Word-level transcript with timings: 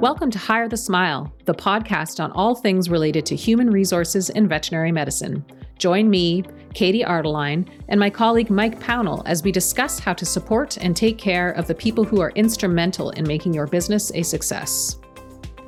Welcome 0.00 0.30
to 0.32 0.38
Hire 0.38 0.68
the 0.68 0.76
Smile, 0.76 1.32
the 1.44 1.54
podcast 1.54 2.22
on 2.22 2.32
all 2.32 2.54
things 2.54 2.90
related 2.90 3.24
to 3.26 3.36
human 3.36 3.70
resources 3.70 4.28
in 4.28 4.48
veterinary 4.48 4.92
medicine. 4.92 5.44
Join 5.78 6.10
me, 6.10 6.42
Katie 6.74 7.04
Ardeline, 7.04 7.70
and 7.88 7.98
my 7.98 8.10
colleague 8.10 8.50
Mike 8.50 8.78
Pownall 8.80 9.22
as 9.24 9.42
we 9.42 9.52
discuss 9.52 9.98
how 9.98 10.12
to 10.12 10.26
support 10.26 10.76
and 10.78 10.94
take 10.94 11.16
care 11.16 11.52
of 11.52 11.68
the 11.68 11.74
people 11.74 12.04
who 12.04 12.20
are 12.20 12.32
instrumental 12.32 13.10
in 13.10 13.26
making 13.26 13.54
your 13.54 13.66
business 13.66 14.10
a 14.14 14.22
success. 14.22 14.98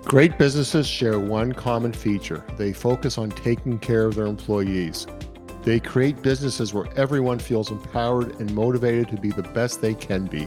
Great 0.04 0.36
businesses 0.38 0.86
share 0.86 1.18
one 1.18 1.52
common 1.52 1.92
feature 1.92 2.44
they 2.58 2.72
focus 2.72 3.18
on 3.18 3.30
taking 3.30 3.78
care 3.78 4.04
of 4.04 4.16
their 4.16 4.26
employees. 4.26 5.06
They 5.62 5.80
create 5.80 6.20
businesses 6.20 6.74
where 6.74 6.92
everyone 6.96 7.38
feels 7.38 7.70
empowered 7.70 8.38
and 8.40 8.54
motivated 8.54 9.08
to 9.08 9.16
be 9.16 9.30
the 9.30 9.42
best 9.42 9.80
they 9.80 9.94
can 9.94 10.26
be. 10.26 10.46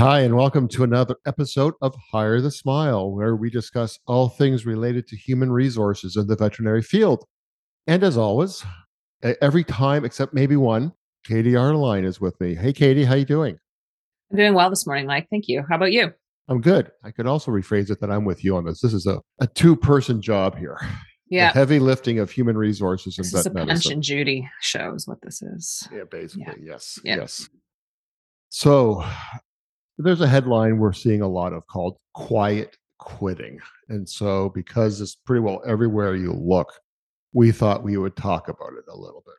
Hi, 0.00 0.20
and 0.20 0.34
welcome 0.34 0.66
to 0.68 0.82
another 0.82 1.16
episode 1.26 1.74
of 1.82 1.94
Hire 2.10 2.40
the 2.40 2.50
Smile, 2.50 3.10
where 3.10 3.36
we 3.36 3.50
discuss 3.50 3.98
all 4.06 4.30
things 4.30 4.64
related 4.64 5.06
to 5.08 5.14
human 5.14 5.52
resources 5.52 6.16
in 6.16 6.26
the 6.26 6.36
veterinary 6.36 6.80
field. 6.80 7.26
And 7.86 8.02
as 8.02 8.16
always, 8.16 8.64
every 9.42 9.62
time 9.62 10.06
except 10.06 10.32
maybe 10.32 10.56
one, 10.56 10.94
Katie 11.26 11.54
Ardeline 11.54 12.06
is 12.06 12.18
with 12.18 12.40
me. 12.40 12.54
Hey, 12.54 12.72
Katie, 12.72 13.04
how 13.04 13.14
you 13.14 13.26
doing? 13.26 13.58
I'm 14.30 14.38
doing 14.38 14.54
well 14.54 14.70
this 14.70 14.86
morning, 14.86 15.04
Mike. 15.04 15.26
Thank 15.28 15.48
you. 15.48 15.66
How 15.68 15.76
about 15.76 15.92
you? 15.92 16.14
I'm 16.48 16.62
good. 16.62 16.90
I 17.04 17.10
could 17.10 17.26
also 17.26 17.50
rephrase 17.50 17.90
it 17.90 18.00
that 18.00 18.10
I'm 18.10 18.24
with 18.24 18.42
you 18.42 18.56
on 18.56 18.64
this. 18.64 18.80
This 18.80 18.94
is 18.94 19.06
a, 19.06 19.20
a 19.40 19.46
two 19.48 19.76
person 19.76 20.22
job 20.22 20.56
here. 20.56 20.78
Yeah. 21.28 21.52
The 21.52 21.58
heavy 21.58 21.78
lifting 21.78 22.20
of 22.20 22.30
human 22.30 22.56
resources 22.56 23.16
This 23.16 23.32
vet 23.32 23.40
is 23.40 23.46
a 23.48 23.50
Punch 23.50 23.84
and 23.84 24.02
Judy 24.02 24.48
show, 24.62 24.94
is 24.94 25.06
what 25.06 25.18
this 25.20 25.42
is. 25.42 25.86
Yeah, 25.92 26.04
basically, 26.10 26.62
yes. 26.64 26.98
Yeah. 27.04 27.16
Yes. 27.16 27.50
So 28.48 29.04
there's 30.02 30.20
a 30.20 30.26
headline 30.26 30.78
we're 30.78 30.92
seeing 30.92 31.20
a 31.22 31.28
lot 31.28 31.52
of 31.52 31.66
called 31.66 31.96
quiet 32.14 32.76
quitting. 32.98 33.58
And 33.88 34.08
so 34.08 34.50
because 34.50 35.00
it's 35.00 35.14
pretty 35.14 35.40
well 35.40 35.62
everywhere 35.66 36.14
you 36.16 36.32
look, 36.32 36.72
we 37.32 37.52
thought 37.52 37.82
we 37.82 37.96
would 37.96 38.16
talk 38.16 38.48
about 38.48 38.72
it 38.78 38.84
a 38.90 38.96
little 38.96 39.22
bit. 39.26 39.34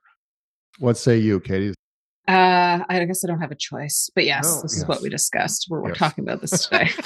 What 0.80 0.98
say 0.98 1.18
you, 1.18 1.40
Katie? 1.40 1.74
Uh, 2.28 2.84
I 2.88 3.04
guess 3.06 3.24
I 3.26 3.28
don't 3.28 3.42
have 3.42 3.52
a 3.52 3.56
choice, 3.56 4.10
but 4.16 4.26
yes, 4.26 4.44
No, 4.44 4.62
this 4.62 4.78
is 4.78 4.88
what 4.88 5.02
we 5.02 5.10
discussed. 5.10 5.68
We're, 5.70 5.82
we're 5.82 5.90
Yes. 5.90 5.98
talking 5.98 6.24
about 6.24 6.42
this 6.42 6.68
today. 6.68 6.90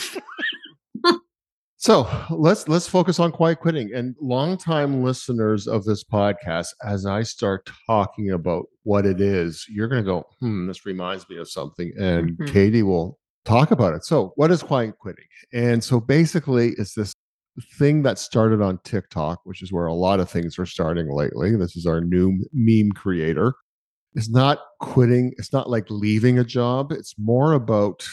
So 1.77 2.09
let's 2.31 2.67
let's 2.67 2.87
focus 2.87 3.19
on 3.19 3.31
quiet 3.31 3.59
quitting. 3.59 3.91
And 3.93 4.15
longtime 4.19 5.03
listeners 5.03 5.67
of 5.67 5.83
this 5.83 6.03
podcast, 6.03 6.67
as 6.83 7.05
I 7.05 7.21
start 7.21 7.69
talking 7.85 8.31
about 8.31 8.65
what 8.83 9.05
it 9.05 9.21
is, 9.21 9.65
you're 9.69 9.87
going 9.89 10.01
to 10.03 10.05
go, 10.09 10.25
"Hmm, 10.39 10.65
this 10.67 10.85
reminds 10.87 11.29
me 11.29 11.37
of 11.37 11.47
something," 11.49 11.91
and 11.99 12.31
Mhm. 12.39 12.51
Katie 12.51 12.81
will 12.81 13.19
talk 13.45 13.71
about 13.71 13.93
it. 13.93 14.03
So, 14.03 14.33
what 14.35 14.51
is 14.51 14.63
quiet 14.63 14.97
quitting? 14.99 15.25
And 15.53 15.83
so, 15.83 15.99
basically, 15.99 16.73
it's 16.77 16.93
this 16.93 17.13
thing 17.77 18.03
that 18.03 18.19
started 18.19 18.61
on 18.61 18.79
TikTok, 18.83 19.39
which 19.45 19.61
is 19.61 19.71
where 19.71 19.85
a 19.85 19.93
lot 19.93 20.19
of 20.19 20.29
things 20.29 20.59
are 20.59 20.65
starting 20.65 21.09
lately. 21.09 21.55
This 21.55 21.75
is 21.75 21.85
our 21.85 22.01
new 22.01 22.45
meme 22.51 22.91
creator. 22.91 23.53
It's 24.13 24.29
not 24.29 24.59
quitting. 24.81 25.33
It's 25.37 25.53
not 25.53 25.69
like 25.69 25.85
leaving 25.89 26.39
a 26.39 26.43
job. 26.43 26.91
It's 26.91 27.15
more 27.17 27.53
about, 27.53 28.05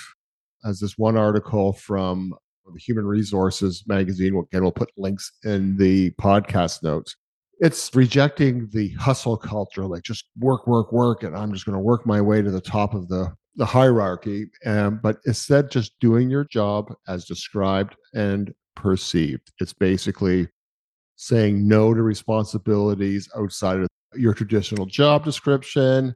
as 0.64 0.80
this 0.80 0.96
one 0.96 1.16
article 1.16 1.72
from 1.72 2.34
the 2.72 2.78
Human 2.78 3.06
Resources 3.06 3.84
magazine. 3.86 4.36
Again, 4.36 4.62
we'll 4.62 4.72
put 4.72 4.90
links 4.96 5.32
in 5.44 5.76
the 5.76 6.10
podcast 6.12 6.82
notes. 6.82 7.16
It's 7.58 7.94
rejecting 7.94 8.68
the 8.72 8.90
hustle 8.90 9.36
culture, 9.36 9.86
like 9.86 10.02
just 10.02 10.24
work, 10.38 10.66
work, 10.66 10.92
work, 10.92 11.22
and 11.22 11.36
I'm 11.36 11.52
just 11.52 11.64
going 11.64 11.76
to 11.76 11.82
work 11.82 12.06
my 12.06 12.20
way 12.20 12.42
to 12.42 12.50
the 12.50 12.60
top 12.60 12.94
of 12.94 13.08
the 13.08 13.32
the 13.56 13.66
hierarchy. 13.66 14.46
Um, 14.64 15.00
but 15.02 15.18
instead, 15.26 15.70
just 15.70 15.98
doing 16.00 16.30
your 16.30 16.44
job 16.44 16.94
as 17.08 17.24
described 17.24 17.96
and 18.14 18.54
perceived. 18.74 19.52
It's 19.60 19.72
basically 19.72 20.48
saying 21.16 21.66
no 21.66 21.94
to 21.94 22.02
responsibilities 22.02 23.28
outside 23.36 23.78
of 23.80 23.88
your 24.14 24.34
traditional 24.34 24.86
job 24.86 25.24
description, 25.24 26.14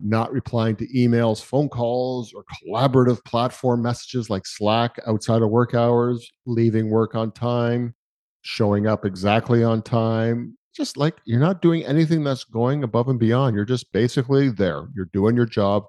not 0.00 0.32
replying 0.32 0.76
to 0.76 0.86
emails, 0.88 1.42
phone 1.42 1.68
calls, 1.68 2.32
or 2.32 2.44
collaborative 2.44 3.24
platform 3.24 3.82
messages 3.82 4.30
like 4.30 4.46
Slack 4.46 4.98
outside 5.06 5.42
of 5.42 5.50
work 5.50 5.74
hours, 5.74 6.30
leaving 6.46 6.90
work 6.90 7.14
on 7.14 7.32
time, 7.32 7.94
showing 8.42 8.86
up 8.86 9.04
exactly 9.04 9.64
on 9.64 9.82
time. 9.82 10.56
Just 10.74 10.96
like 10.96 11.16
you're 11.24 11.40
not 11.40 11.62
doing 11.62 11.84
anything 11.84 12.24
that's 12.24 12.44
going 12.44 12.82
above 12.82 13.08
and 13.08 13.18
beyond. 13.18 13.54
You're 13.54 13.64
just 13.64 13.92
basically 13.92 14.50
there. 14.50 14.88
You're 14.94 15.10
doing 15.12 15.36
your 15.36 15.46
job, 15.46 15.84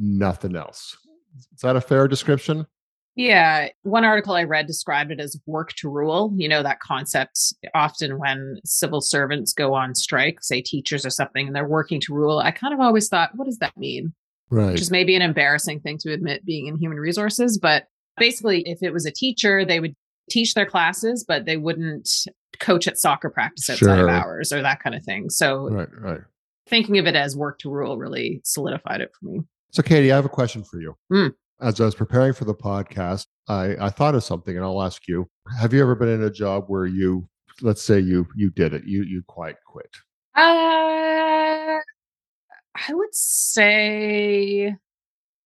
nothing 0.00 0.56
else. 0.56 0.96
Is 1.54 1.60
that 1.62 1.76
a 1.76 1.80
fair 1.80 2.08
description? 2.08 2.66
yeah. 3.16 3.68
One 3.82 4.04
article 4.04 4.34
I 4.34 4.44
read 4.44 4.66
described 4.66 5.10
it 5.12 5.20
as 5.20 5.38
work 5.46 5.72
to 5.74 5.90
rule. 5.90 6.32
You 6.36 6.48
know, 6.48 6.62
that 6.62 6.80
concept 6.80 7.38
often 7.74 8.18
when 8.18 8.58
civil 8.64 9.00
servants 9.00 9.52
go 9.52 9.74
on 9.74 9.94
strike, 9.94 10.38
say 10.42 10.62
teachers 10.62 11.04
or 11.04 11.10
something, 11.10 11.46
and 11.46 11.54
they're 11.54 11.68
working 11.68 12.00
to 12.02 12.14
rule. 12.14 12.38
I 12.38 12.50
kind 12.50 12.72
of 12.72 12.80
always 12.80 13.08
thought, 13.08 13.30
what 13.36 13.44
does 13.44 13.58
that 13.58 13.76
mean? 13.76 14.14
Right. 14.52 14.72
which 14.72 14.80
is 14.80 14.90
maybe 14.90 15.14
an 15.14 15.22
embarrassing 15.22 15.78
thing 15.80 15.98
to 15.98 16.12
admit 16.12 16.44
being 16.44 16.66
in 16.66 16.76
human 16.76 16.98
resources. 16.98 17.56
But 17.56 17.84
basically, 18.16 18.62
if 18.66 18.82
it 18.82 18.92
was 18.92 19.06
a 19.06 19.12
teacher, 19.12 19.64
they 19.64 19.78
would 19.78 19.94
teach 20.28 20.54
their 20.54 20.66
classes, 20.66 21.24
but 21.26 21.44
they 21.44 21.56
wouldn't 21.56 22.08
coach 22.58 22.88
at 22.88 22.98
soccer 22.98 23.30
practice 23.30 23.70
outside 23.70 23.78
Sure. 23.96 24.08
of 24.08 24.14
hours 24.14 24.52
or 24.52 24.60
that 24.62 24.80
kind 24.82 24.96
of 24.96 25.04
thing. 25.04 25.30
So 25.30 25.68
right, 25.68 25.88
right. 26.00 26.20
thinking 26.68 26.98
of 26.98 27.06
it 27.06 27.14
as 27.14 27.36
work 27.36 27.58
to 27.60 27.70
rule 27.70 27.96
really 27.98 28.40
solidified 28.44 29.00
it 29.02 29.10
for 29.18 29.26
me. 29.26 29.40
So, 29.72 29.82
Katie, 29.82 30.10
I 30.10 30.16
have 30.16 30.24
a 30.24 30.30
question 30.30 30.64
for 30.64 30.80
you. 30.80 30.96
Mm. 31.12 31.32
As 31.60 31.80
I 31.80 31.84
was 31.84 31.94
preparing 31.94 32.32
for 32.32 32.44
the 32.44 32.54
podcast, 32.54 33.26
I, 33.48 33.76
I 33.80 33.90
thought 33.90 34.14
of 34.14 34.24
something, 34.24 34.56
and 34.56 34.64
I'll 34.64 34.82
ask 34.82 35.06
you: 35.06 35.28
Have 35.58 35.72
you 35.72 35.82
ever 35.82 35.94
been 35.94 36.08
in 36.08 36.22
a 36.22 36.30
job 36.30 36.64
where 36.68 36.86
you, 36.86 37.28
let's 37.60 37.82
say, 37.82 38.00
you 38.00 38.26
you 38.34 38.50
did 38.50 38.72
it, 38.72 38.84
you 38.84 39.02
you 39.02 39.22
quite 39.28 39.56
quit? 39.66 39.90
Uh, 40.34 40.40
I 41.80 42.92
would 42.94 43.14
say, 43.14 44.74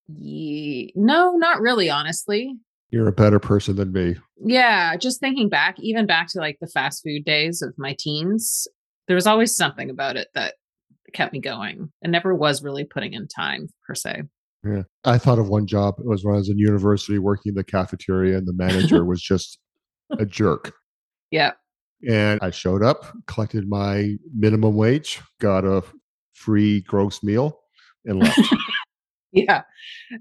ye- 0.07 0.93
no, 0.95 1.37
not 1.37 1.61
really, 1.61 1.91
honestly. 1.91 2.55
You're 2.91 3.09
a 3.09 3.13
better 3.13 3.41
person 3.41 3.75
than 3.75 3.93
me. 3.93 4.15
Yeah, 4.45 4.97
just 4.97 5.19
thinking 5.19 5.49
back, 5.49 5.81
even 5.81 6.07
back 6.07 6.29
to 6.29 6.39
like 6.39 6.59
the 6.61 6.69
fast 6.69 7.03
food 7.03 7.25
days 7.25 7.61
of 7.61 7.75
my 7.77 7.97
teens, 7.99 8.69
there 9.09 9.17
was 9.17 9.27
always 9.27 9.57
something 9.57 9.91
about 9.91 10.17
it 10.17 10.29
that 10.35 10.55
kept 11.15 11.33
me 11.33 11.41
going 11.41 11.91
and 12.03 12.13
never 12.13 12.35
was 12.35 12.63
really 12.63 12.85
putting 12.85 13.13
in 13.13 13.27
time 13.29 13.69
per 13.87 13.95
se. 13.95 14.23
Yeah, 14.65 14.83
I 15.05 15.19
thought 15.19 15.39
of 15.39 15.49
one 15.49 15.67
job. 15.67 15.97
It 15.99 16.07
was 16.07 16.25
when 16.25 16.35
I 16.35 16.39
was 16.39 16.49
in 16.49 16.59
university 16.59 17.19
working 17.19 17.51
in 17.51 17.55
the 17.55 17.65
cafeteria, 17.65 18.39
and 18.39 18.47
the 18.47 18.55
manager 18.55 19.05
was 19.07 19.23
just 19.23 19.59
a 20.19 20.25
jerk. 20.25 20.73
Yeah. 21.31 21.53
And 22.09 22.39
I 22.43 22.51
showed 22.51 22.83
up, 22.83 23.15
collected 23.27 23.69
my 23.69 24.15
minimum 24.35 24.75
wage, 24.75 25.21
got 25.41 25.65
a 25.65 25.83
free 26.35 26.81
gross 26.83 27.23
meal, 27.23 27.61
and 28.05 28.21
left. 28.21 28.41
Yeah. 29.35 29.63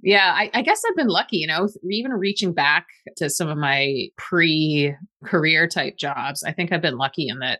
Yeah. 0.01 0.33
I, 0.35 0.49
I 0.55 0.61
guess 0.63 0.81
I've 0.89 0.95
been 0.95 1.07
lucky, 1.07 1.37
you 1.37 1.45
know, 1.45 1.69
even 1.87 2.11
reaching 2.13 2.51
back 2.51 2.87
to 3.17 3.29
some 3.29 3.47
of 3.47 3.59
my 3.59 4.07
pre 4.17 4.95
career 5.23 5.67
type 5.67 5.97
jobs. 5.97 6.43
I 6.43 6.51
think 6.51 6.71
I've 6.71 6.81
been 6.81 6.97
lucky 6.97 7.27
in 7.27 7.37
that 7.37 7.59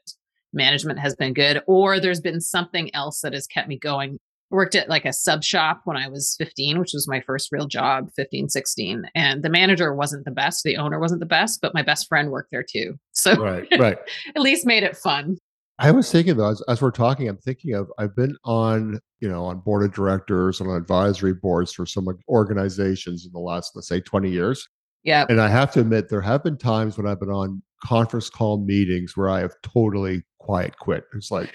management 0.54 1.00
has 1.00 1.16
been 1.16 1.34
good, 1.34 1.62
or 1.68 2.00
there's 2.00 2.22
been 2.22 2.42
something 2.42 2.94
else 2.96 3.22
that 3.22 3.34
has 3.34 3.48
kept 3.48 3.68
me 3.68 3.78
going. 3.78 4.18
I 4.52 4.56
worked 4.56 4.76
at 4.76 4.90
like 4.90 5.06
a 5.06 5.14
sub 5.14 5.44
shop 5.44 5.82
when 5.86 5.98
I 5.98 6.08
was 6.08 6.36
15, 6.38 6.80
which 6.80 6.94
was 6.94 7.08
my 7.08 7.22
first 7.22 7.52
real 7.52 7.68
job, 7.68 8.10
15, 8.16 8.50
16. 8.50 9.04
And 9.16 9.42
the 9.42 9.50
manager 9.50 9.96
wasn't 9.96 10.26
the 10.26 10.32
best. 10.32 10.64
The 10.64 10.78
owner 10.78 11.00
wasn't 11.00 11.22
the 11.22 11.26
best, 11.26 11.60
but 11.62 11.74
my 11.74 11.82
best 11.82 12.08
friend 12.08 12.30
worked 12.30 12.52
there 12.52 12.64
too. 12.64 13.00
So 13.14 13.36
right, 13.36 13.68
right. 13.80 13.98
at 14.36 14.42
least 14.42 14.66
made 14.66 14.84
it 14.84 14.96
fun. 14.96 15.38
I 15.80 15.90
was 15.92 16.12
thinking 16.12 16.38
though, 16.38 16.52
as, 16.52 16.62
as 16.68 16.82
we're 16.82 16.92
talking, 16.92 17.28
I'm 17.28 17.38
thinking 17.38 17.74
of 17.74 17.92
I've 17.98 18.16
been 18.16 18.38
on, 18.44 19.00
you 19.20 19.28
know, 19.28 19.46
on 19.46 19.60
board 19.60 19.84
of 19.84 19.94
directors 19.94 20.62
and 20.62 20.70
on 20.70 20.78
advisory 20.78 21.34
boards 21.34 21.74
for 21.74 21.86
some 21.86 22.08
organizations 22.30 23.26
in 23.26 23.32
the 23.32 23.40
last, 23.40 23.72
let's 23.76 23.88
say, 23.88 24.00
20 24.00 24.30
years. 24.30 24.68
Yeah. 25.04 25.26
And 25.30 25.42
I 25.42 25.50
have 25.50 25.72
to 25.74 25.82
admit, 25.82 26.10
there 26.10 26.22
have 26.22 26.44
been 26.44 26.58
times 26.58 26.98
when 26.98 27.08
I've 27.08 27.20
been 27.20 27.30
on 27.30 27.62
conference 27.84 28.30
call 28.30 28.58
meetings 28.58 29.18
where 29.18 29.30
I 29.30 29.42
have 29.42 29.54
totally 29.62 30.24
quiet 30.40 30.78
quit. 30.78 31.06
It's 31.14 31.32
like, 31.32 31.54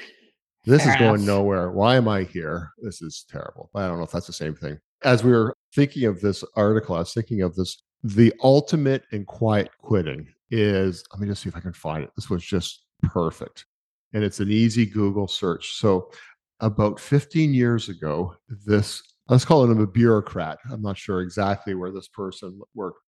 this 0.64 0.82
Fair 0.84 0.92
is 0.92 0.98
going 0.98 1.24
nowhere. 1.24 1.70
Why 1.70 1.96
am 1.96 2.08
I 2.08 2.24
here? 2.24 2.72
This 2.78 3.00
is 3.00 3.24
terrible. 3.30 3.70
I 3.74 3.86
don't 3.86 3.96
know 3.96 4.04
if 4.04 4.10
that's 4.10 4.26
the 4.26 4.32
same 4.32 4.54
thing. 4.54 4.78
As 5.02 5.24
we 5.24 5.30
were 5.30 5.54
thinking 5.74 6.04
of 6.04 6.20
this 6.20 6.44
article, 6.56 6.94
I 6.94 6.98
was 6.98 7.14
thinking 7.14 7.42
of 7.42 7.54
this 7.54 7.82
the 8.04 8.32
ultimate 8.42 9.04
in 9.12 9.24
quiet 9.24 9.70
quitting 9.80 10.28
is 10.50 11.04
let 11.12 11.20
me 11.20 11.26
just 11.26 11.42
see 11.42 11.48
if 11.48 11.56
I 11.56 11.60
can 11.60 11.72
find 11.72 12.04
it. 12.04 12.10
This 12.16 12.30
was 12.30 12.44
just 12.44 12.84
perfect. 13.02 13.66
And 14.12 14.24
it's 14.24 14.40
an 14.40 14.50
easy 14.50 14.86
Google 14.86 15.28
search. 15.28 15.74
So, 15.74 16.10
about 16.60 16.98
15 16.98 17.54
years 17.54 17.88
ago, 17.88 18.34
this 18.66 19.02
let's 19.28 19.44
call 19.44 19.64
him 19.64 19.80
a 19.80 19.86
bureaucrat. 19.86 20.58
I'm 20.70 20.82
not 20.82 20.96
sure 20.96 21.20
exactly 21.20 21.74
where 21.74 21.90
this 21.90 22.08
person 22.08 22.60
worked. 22.74 23.00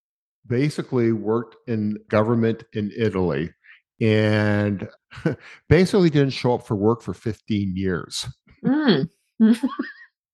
Basically, 0.47 1.13
worked 1.13 1.57
in 1.69 1.99
government 2.09 2.65
in 2.73 2.91
Italy 2.97 3.51
and 4.01 4.89
basically 5.69 6.11
didn't 6.11 6.31
show 6.31 6.55
up 6.55 6.67
for 6.67 6.75
work 6.75 7.03
for 7.03 7.15
15 7.15 7.75
years. 7.77 8.27
Mm. 8.65 9.09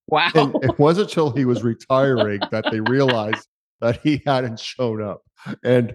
wow. 0.09 0.31
And 0.35 0.55
it 0.63 0.79
wasn't 0.79 1.09
until 1.09 1.31
he 1.31 1.45
was 1.45 1.63
retiring 1.63 2.41
that 2.51 2.65
they 2.71 2.81
realized 2.81 3.47
that 3.81 4.01
he 4.03 4.23
hadn't 4.27 4.61
shown 4.61 5.03
up. 5.03 5.23
And 5.63 5.95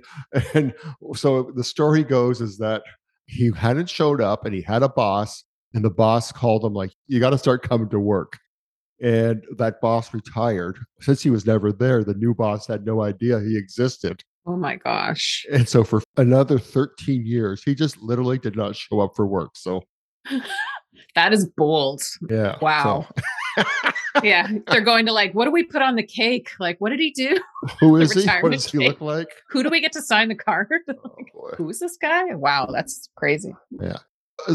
and 0.53 0.73
so 1.15 1.51
the 1.55 1.63
story 1.63 2.03
goes 2.03 2.39
is 2.41 2.57
that 2.59 2.83
he 3.25 3.51
hadn't 3.55 3.89
showed 3.89 4.21
up 4.21 4.45
and 4.45 4.53
he 4.53 4.61
had 4.61 4.83
a 4.83 4.89
boss 4.89 5.43
and 5.73 5.83
the 5.83 5.89
boss 5.89 6.31
called 6.31 6.63
him 6.63 6.73
like 6.73 6.91
you 7.07 7.19
got 7.19 7.31
to 7.31 7.37
start 7.37 7.67
coming 7.67 7.89
to 7.89 7.99
work 7.99 8.37
and 9.01 9.43
that 9.57 9.81
boss 9.81 10.13
retired. 10.13 10.77
Since 11.01 11.21
he 11.21 11.29
was 11.29 11.45
never 11.45 11.71
there 11.71 12.03
the 12.03 12.13
new 12.13 12.33
boss 12.33 12.67
had 12.67 12.85
no 12.85 13.01
idea 13.01 13.39
he 13.39 13.57
existed. 13.57 14.23
Oh 14.45 14.55
my 14.55 14.75
gosh. 14.75 15.45
And 15.51 15.67
so 15.67 15.83
for 15.83 16.01
another 16.17 16.59
13 16.59 17.25
years 17.25 17.63
he 17.63 17.75
just 17.75 17.97
literally 18.01 18.37
did 18.37 18.55
not 18.55 18.75
show 18.75 18.99
up 18.99 19.15
for 19.15 19.25
work 19.25 19.51
so 19.55 19.81
that 21.15 21.33
is 21.33 21.47
bold. 21.57 22.03
Yeah 22.29 22.57
wow. 22.61 23.07
So. 23.57 23.63
yeah 24.23 24.47
they're 24.67 24.81
going 24.81 25.05
to 25.05 25.13
like 25.13 25.33
what 25.33 25.45
do 25.45 25.51
we 25.51 25.63
put 25.63 25.81
on 25.81 25.95
the 25.95 26.03
cake? 26.03 26.51
Like 26.59 26.79
what 26.79 26.89
did 26.89 26.99
he 26.99 27.11
do? 27.11 27.39
Who 27.79 27.97
is 27.97 28.13
he? 28.13 28.27
What 28.27 28.51
does 28.51 28.71
he 28.71 28.77
cake? 28.77 28.87
look 28.87 29.01
like? 29.01 29.29
Who 29.49 29.63
do 29.63 29.69
we 29.69 29.81
get 29.81 29.91
to 29.93 30.01
sign 30.01 30.27
the 30.29 30.35
card? 30.35 30.67
Oh, 30.89 31.51
who's 31.57 31.79
this 31.79 31.97
guy? 31.97 32.35
Wow 32.35 32.67
that's 32.71 33.09
crazy. 33.15 33.55
Yeah. 33.79 33.97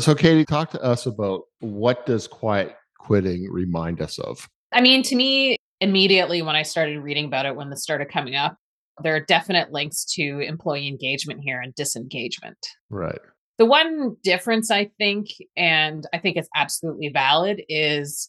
So 0.00 0.14
katie 0.14 0.44
talk 0.44 0.70
to 0.70 0.82
us 0.82 1.06
about 1.06 1.42
what 1.60 2.06
does 2.06 2.26
quiet 2.28 2.76
quitting 3.06 3.48
remind 3.50 4.00
us 4.00 4.18
of 4.18 4.48
i 4.72 4.80
mean 4.80 5.02
to 5.02 5.16
me 5.16 5.56
immediately 5.80 6.42
when 6.42 6.56
i 6.56 6.62
started 6.62 6.98
reading 7.00 7.26
about 7.26 7.46
it 7.46 7.56
when 7.56 7.70
this 7.70 7.82
started 7.82 8.08
coming 8.10 8.34
up 8.34 8.56
there 9.02 9.14
are 9.14 9.20
definite 9.20 9.72
links 9.72 10.04
to 10.04 10.40
employee 10.40 10.88
engagement 10.88 11.40
here 11.42 11.60
and 11.60 11.74
disengagement 11.74 12.58
right 12.90 13.20
the 13.58 13.66
one 13.66 14.16
difference 14.22 14.70
i 14.70 14.90
think 14.98 15.28
and 15.56 16.06
i 16.12 16.18
think 16.18 16.36
it's 16.36 16.48
absolutely 16.56 17.08
valid 17.08 17.62
is 17.68 18.28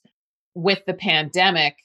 with 0.57 0.83
the 0.87 0.93
pandemic, 0.93 1.77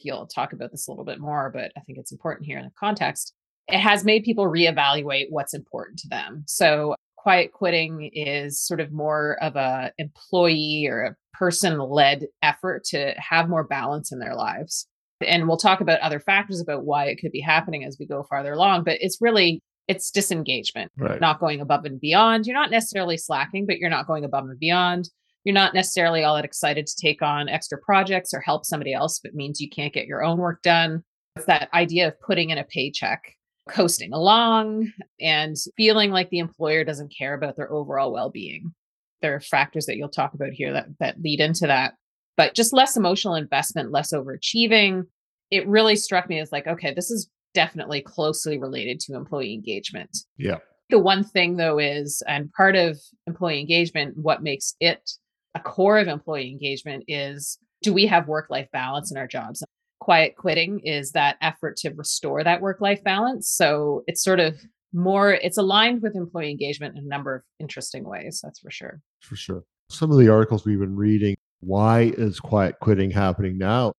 you'll 0.00 0.26
talk 0.26 0.52
about 0.52 0.70
this 0.70 0.86
a 0.86 0.90
little 0.90 1.04
bit 1.04 1.18
more, 1.18 1.50
but 1.52 1.72
I 1.76 1.80
think 1.80 1.98
it's 1.98 2.12
important 2.12 2.46
here 2.46 2.58
in 2.58 2.64
the 2.66 2.70
context. 2.78 3.32
It 3.68 3.78
has 3.78 4.04
made 4.04 4.22
people 4.22 4.44
reevaluate 4.44 5.26
what's 5.30 5.54
important 5.54 5.98
to 6.00 6.08
them. 6.08 6.44
So 6.46 6.94
quiet 7.16 7.52
quitting 7.52 8.10
is 8.12 8.60
sort 8.60 8.80
of 8.80 8.92
more 8.92 9.38
of 9.42 9.56
a 9.56 9.92
employee 9.96 10.86
or 10.88 11.04
a 11.04 11.16
person 11.38 11.78
led 11.78 12.26
effort 12.42 12.84
to 12.84 13.14
have 13.16 13.48
more 13.48 13.64
balance 13.64 14.12
in 14.12 14.18
their 14.18 14.34
lives. 14.34 14.86
And 15.26 15.48
we'll 15.48 15.56
talk 15.56 15.80
about 15.80 16.00
other 16.00 16.20
factors 16.20 16.60
about 16.60 16.84
why 16.84 17.06
it 17.06 17.18
could 17.20 17.32
be 17.32 17.40
happening 17.40 17.84
as 17.84 17.96
we 17.98 18.06
go 18.06 18.24
farther 18.28 18.52
along, 18.52 18.84
but 18.84 18.98
it's 19.00 19.18
really 19.20 19.62
it's 19.88 20.10
disengagement, 20.10 20.92
right. 20.98 21.20
not 21.20 21.40
going 21.40 21.60
above 21.60 21.86
and 21.86 21.98
beyond. 21.98 22.46
You're 22.46 22.54
not 22.54 22.70
necessarily 22.70 23.16
slacking, 23.16 23.64
but 23.66 23.78
you're 23.78 23.88
not 23.88 24.06
going 24.06 24.24
above 24.24 24.44
and 24.44 24.58
beyond 24.58 25.08
you're 25.48 25.54
not 25.54 25.72
necessarily 25.72 26.24
all 26.24 26.34
that 26.34 26.44
excited 26.44 26.86
to 26.86 26.96
take 27.00 27.22
on 27.22 27.48
extra 27.48 27.78
projects 27.78 28.34
or 28.34 28.40
help 28.40 28.66
somebody 28.66 28.92
else 28.92 29.18
if 29.18 29.30
it 29.30 29.34
means 29.34 29.62
you 29.62 29.70
can't 29.70 29.94
get 29.94 30.06
your 30.06 30.22
own 30.22 30.36
work 30.36 30.60
done. 30.62 31.02
It's 31.36 31.46
that 31.46 31.70
idea 31.72 32.08
of 32.08 32.20
putting 32.20 32.50
in 32.50 32.58
a 32.58 32.64
paycheck, 32.64 33.22
coasting 33.66 34.12
along, 34.12 34.92
and 35.20 35.56
feeling 35.74 36.10
like 36.10 36.28
the 36.28 36.40
employer 36.40 36.84
doesn't 36.84 37.14
care 37.16 37.32
about 37.32 37.56
their 37.56 37.72
overall 37.72 38.12
well 38.12 38.28
being. 38.28 38.74
There 39.22 39.34
are 39.34 39.40
factors 39.40 39.86
that 39.86 39.96
you'll 39.96 40.08
talk 40.08 40.34
about 40.34 40.50
here 40.50 40.72
that, 40.72 40.86
that 41.00 41.20
lead 41.20 41.40
into 41.40 41.66
that, 41.66 41.94
but 42.36 42.54
just 42.54 42.72
less 42.72 42.96
emotional 42.96 43.34
investment, 43.34 43.92
less 43.92 44.12
overachieving. 44.12 45.02
It 45.50 45.66
really 45.66 45.96
struck 45.96 46.28
me 46.28 46.38
as 46.40 46.52
like, 46.52 46.66
okay, 46.66 46.94
this 46.94 47.10
is 47.10 47.30
definitely 47.54 48.00
closely 48.02 48.58
related 48.58 49.00
to 49.00 49.16
employee 49.16 49.54
engagement. 49.54 50.16
Yeah. 50.36 50.58
The 50.90 50.98
one 50.98 51.24
thing 51.24 51.56
though 51.56 51.78
is, 51.78 52.22
and 52.26 52.52
part 52.52 52.76
of 52.76 52.98
employee 53.26 53.60
engagement, 53.60 54.16
what 54.16 54.42
makes 54.42 54.74
it 54.80 55.10
a 55.54 55.60
core 55.60 55.98
of 55.98 56.08
employee 56.08 56.50
engagement 56.50 57.04
is 57.08 57.58
do 57.82 57.92
we 57.92 58.06
have 58.06 58.28
work 58.28 58.48
life 58.50 58.68
balance 58.72 59.10
in 59.10 59.16
our 59.16 59.26
jobs? 59.26 59.62
Quiet 60.00 60.36
quitting 60.36 60.80
is 60.80 61.12
that 61.12 61.36
effort 61.40 61.76
to 61.78 61.90
restore 61.90 62.42
that 62.44 62.60
work 62.60 62.80
life 62.80 63.02
balance. 63.02 63.48
So 63.48 64.02
it's 64.06 64.22
sort 64.22 64.40
of 64.40 64.60
more, 64.92 65.32
it's 65.32 65.58
aligned 65.58 66.02
with 66.02 66.16
employee 66.16 66.50
engagement 66.50 66.96
in 66.96 67.04
a 67.04 67.08
number 67.08 67.34
of 67.34 67.42
interesting 67.60 68.04
ways. 68.04 68.40
That's 68.42 68.58
for 68.58 68.70
sure. 68.70 69.00
For 69.20 69.36
sure. 69.36 69.64
Some 69.90 70.10
of 70.10 70.18
the 70.18 70.28
articles 70.28 70.64
we've 70.64 70.78
been 70.78 70.96
reading, 70.96 71.36
why 71.60 72.12
is 72.16 72.40
quiet 72.40 72.76
quitting 72.80 73.10
happening 73.10 73.58
now? 73.58 73.92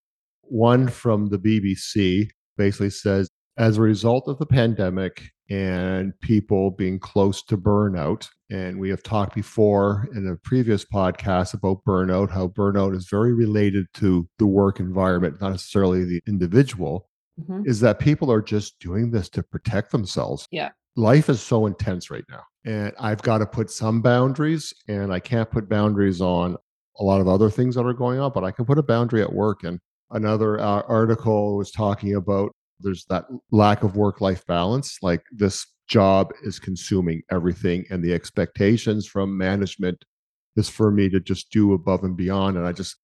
One 0.43 0.87
from 0.87 1.27
the 1.29 1.39
BBC 1.39 2.29
basically 2.57 2.89
says 2.89 3.29
as 3.57 3.77
a 3.77 3.81
result 3.81 4.27
of 4.27 4.39
the 4.39 4.45
pandemic 4.45 5.23
and 5.49 6.13
people 6.21 6.71
being 6.71 6.99
close 6.99 7.43
to 7.43 7.57
burnout. 7.57 8.29
And 8.51 8.79
we 8.79 8.89
have 8.89 9.03
talked 9.03 9.35
before 9.35 10.07
in 10.15 10.27
a 10.27 10.35
previous 10.47 10.85
podcast 10.85 11.53
about 11.53 11.83
burnout, 11.87 12.29
how 12.31 12.47
burnout 12.47 12.95
is 12.95 13.07
very 13.09 13.33
related 13.33 13.87
to 13.95 14.27
the 14.37 14.47
work 14.47 14.79
environment, 14.79 15.41
not 15.41 15.51
necessarily 15.51 16.03
the 16.03 16.21
individual. 16.27 17.07
Mm-hmm. 17.39 17.69
Is 17.69 17.79
that 17.79 17.99
people 17.99 18.29
are 18.31 18.41
just 18.41 18.79
doing 18.79 19.11
this 19.11 19.29
to 19.29 19.41
protect 19.41 19.91
themselves. 19.91 20.45
Yeah. 20.51 20.71
Life 20.95 21.29
is 21.29 21.41
so 21.41 21.65
intense 21.65 22.09
right 22.09 22.25
now. 22.29 22.43
And 22.65 22.93
I've 22.99 23.21
got 23.21 23.37
to 23.39 23.45
put 23.45 23.71
some 23.71 24.01
boundaries, 24.01 24.73
and 24.87 25.13
I 25.13 25.19
can't 25.19 25.49
put 25.49 25.69
boundaries 25.69 26.21
on 26.21 26.57
a 26.99 27.03
lot 27.03 27.21
of 27.21 27.27
other 27.27 27.49
things 27.49 27.75
that 27.75 27.85
are 27.85 27.93
going 27.93 28.19
on, 28.19 28.31
but 28.33 28.43
I 28.43 28.51
can 28.51 28.65
put 28.65 28.77
a 28.77 28.83
boundary 28.83 29.21
at 29.21 29.31
work. 29.31 29.63
And 29.63 29.79
another 30.11 30.59
uh, 30.59 30.81
article 30.87 31.57
was 31.57 31.71
talking 31.71 32.15
about 32.15 32.51
there's 32.81 33.05
that 33.05 33.25
lack 33.51 33.83
of 33.83 33.95
work 33.95 34.21
life 34.21 34.45
balance. 34.45 34.97
Like 35.01 35.23
this 35.31 35.65
job 35.87 36.31
is 36.43 36.59
consuming 36.59 37.21
everything, 37.31 37.85
and 37.89 38.03
the 38.03 38.13
expectations 38.13 39.07
from 39.07 39.37
management 39.37 40.03
is 40.55 40.69
for 40.69 40.91
me 40.91 41.09
to 41.09 41.19
just 41.19 41.51
do 41.51 41.73
above 41.73 42.03
and 42.03 42.17
beyond. 42.17 42.57
And 42.57 42.67
I 42.67 42.73
just, 42.73 42.97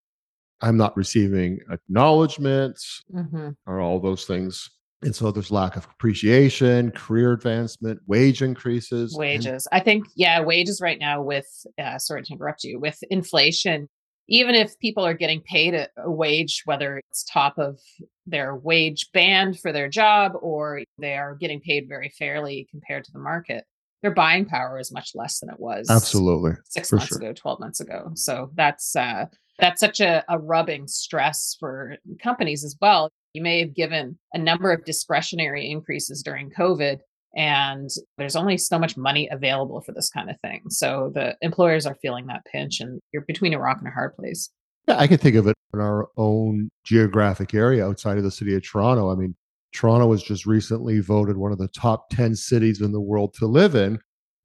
I'm 0.60 0.76
not 0.76 0.96
receiving 0.96 1.58
acknowledgments 1.70 3.02
mm-hmm. 3.12 3.50
or 3.66 3.80
all 3.80 4.00
those 4.00 4.24
things. 4.24 4.68
And 5.02 5.14
so 5.14 5.30
there's 5.30 5.50
lack 5.50 5.76
of 5.76 5.86
appreciation, 5.92 6.90
career 6.90 7.32
advancement, 7.32 8.00
wage 8.06 8.42
increases. 8.42 9.14
Wages. 9.16 9.66
And- 9.70 9.80
I 9.80 9.84
think, 9.84 10.06
yeah, 10.16 10.40
wages 10.40 10.80
right 10.80 10.98
now 10.98 11.22
with, 11.22 11.46
uh, 11.78 11.98
sorry 11.98 12.22
to 12.24 12.32
interrupt 12.32 12.64
you, 12.64 12.80
with 12.80 12.98
inflation, 13.10 13.88
even 14.28 14.54
if 14.54 14.78
people 14.78 15.04
are 15.04 15.14
getting 15.14 15.40
paid 15.42 15.74
a, 15.74 15.88
a, 15.98 16.10
wage, 16.10 16.62
whether 16.64 17.00
it's 17.10 17.24
top 17.24 17.58
of 17.58 17.78
their 18.26 18.56
wage 18.56 19.10
band 19.12 19.60
for 19.60 19.70
their 19.70 19.88
job 19.88 20.32
or 20.40 20.82
they 20.98 21.14
are 21.14 21.36
getting 21.36 21.60
paid 21.60 21.88
very 21.88 22.08
fairly 22.18 22.66
compared 22.70 23.04
to 23.04 23.12
the 23.12 23.18
market, 23.18 23.64
their 24.02 24.14
buying 24.14 24.44
power 24.44 24.78
is 24.78 24.92
much 24.92 25.12
less 25.14 25.40
than 25.40 25.50
it 25.50 25.58
was 25.58 25.88
absolutely 25.90 26.52
six 26.64 26.92
months 26.92 27.08
sure. 27.08 27.18
ago, 27.18 27.32
12 27.32 27.60
months 27.60 27.80
ago. 27.80 28.10
So 28.14 28.50
that's 28.54 28.94
uh, 28.94 29.26
that's 29.58 29.80
such 29.80 30.00
a, 30.00 30.24
a 30.28 30.38
rubbing 30.38 30.86
stress 30.86 31.56
for 31.58 31.96
companies 32.22 32.64
as 32.64 32.76
well. 32.80 33.10
You 33.36 33.42
may 33.42 33.60
have 33.60 33.74
given 33.74 34.18
a 34.32 34.38
number 34.38 34.72
of 34.72 34.86
discretionary 34.86 35.70
increases 35.70 36.22
during 36.22 36.50
COVID, 36.50 37.00
and 37.36 37.90
there's 38.16 38.34
only 38.34 38.56
so 38.56 38.78
much 38.78 38.96
money 38.96 39.28
available 39.30 39.82
for 39.82 39.92
this 39.92 40.08
kind 40.08 40.30
of 40.30 40.40
thing. 40.40 40.62
So 40.70 41.12
the 41.14 41.36
employers 41.42 41.84
are 41.84 41.98
feeling 42.00 42.28
that 42.28 42.46
pinch 42.50 42.80
and 42.80 42.98
you're 43.12 43.26
between 43.28 43.52
a 43.52 43.58
rock 43.58 43.76
and 43.78 43.88
a 43.88 43.90
hard 43.90 44.16
place. 44.16 44.48
Yeah, 44.88 44.96
I 44.98 45.06
can 45.06 45.18
think 45.18 45.36
of 45.36 45.46
it 45.48 45.54
in 45.74 45.80
our 45.80 46.08
own 46.16 46.70
geographic 46.84 47.52
area 47.52 47.86
outside 47.86 48.16
of 48.16 48.24
the 48.24 48.30
city 48.30 48.54
of 48.54 48.62
Toronto. 48.66 49.12
I 49.12 49.16
mean, 49.16 49.36
Toronto 49.74 50.06
was 50.06 50.22
just 50.22 50.46
recently 50.46 51.00
voted 51.00 51.36
one 51.36 51.52
of 51.52 51.58
the 51.58 51.68
top 51.68 52.08
10 52.12 52.36
cities 52.36 52.80
in 52.80 52.90
the 52.90 53.02
world 53.02 53.34
to 53.34 53.46
live 53.46 53.74
in, 53.74 53.98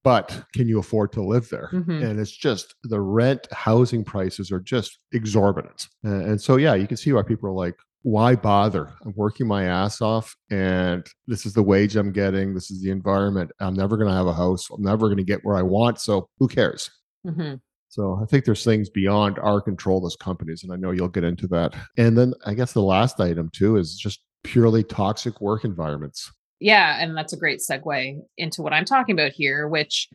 but 0.03 0.43
can 0.53 0.67
you 0.67 0.79
afford 0.79 1.13
to 1.13 1.24
live 1.24 1.48
there? 1.48 1.69
Mm-hmm. 1.71 2.03
And 2.03 2.19
it's 2.19 2.36
just 2.36 2.75
the 2.83 3.00
rent, 3.00 3.48
housing 3.53 4.03
prices 4.03 4.51
are 4.51 4.60
just 4.60 5.00
exorbitant. 5.13 5.88
And 6.03 6.41
so, 6.41 6.57
yeah, 6.57 6.74
you 6.74 6.88
can 6.88 6.98
see 6.98 7.13
why 7.13 7.21
people 7.21 7.48
are 7.48 7.53
like, 7.53 7.77
why 8.03 8.36
bother? 8.36 8.91
I'm 9.05 9.13
working 9.15 9.48
my 9.48 9.65
ass 9.65 10.01
off 10.01 10.36
and 10.50 11.05
this 11.27 11.46
is 11.46 11.53
the 11.53 11.63
wage 11.63 11.96
I'm 11.96 12.12
getting. 12.12 12.53
This 12.53 12.72
is 12.72 12.81
the 12.81 12.89
environment. 12.89 13.51
I'm 13.60 13.75
never 13.75 13.98
going 13.98 14.10
to 14.10 14.15
have 14.15 14.27
a 14.27 14.34
house. 14.34 14.67
I'm 14.72 14.81
never 14.81 15.08
going 15.08 15.17
to 15.17 15.24
get 15.24 15.41
where 15.43 15.55
I 15.55 15.62
want. 15.62 16.00
So 16.00 16.27
who 16.39 16.48
cares? 16.48 16.89
Mm-hmm. 17.25 17.55
So 17.89 18.17
I 18.22 18.25
think 18.25 18.46
there's 18.46 18.63
things 18.63 18.89
beyond 18.89 19.38
our 19.39 19.62
control 19.62 20.05
as 20.08 20.15
companies. 20.15 20.63
And 20.63 20.72
I 20.72 20.77
know 20.77 20.91
you'll 20.91 21.10
get 21.10 21.25
into 21.25 21.48
that. 21.50 21.75
And 21.98 22.17
then 22.17 22.34
I 22.46 22.53
guess 22.53 22.74
the 22.74 22.81
last 22.81 23.20
item 23.20 23.50
too 23.53 23.77
is 23.77 23.96
just 23.96 24.22
purely 24.43 24.84
toxic 24.84 25.41
work 25.41 25.65
environments. 25.65 26.31
Yeah. 26.62 26.98
And 27.00 27.18
that's 27.18 27.34
a 27.34 27.38
great 27.38 27.60
segue 27.60 28.20
into 28.38 28.62
what 28.62 28.72
I'm 28.72 28.86
talking 28.86 29.13
about 29.13 29.32
here, 29.32 29.68
which 29.68 30.08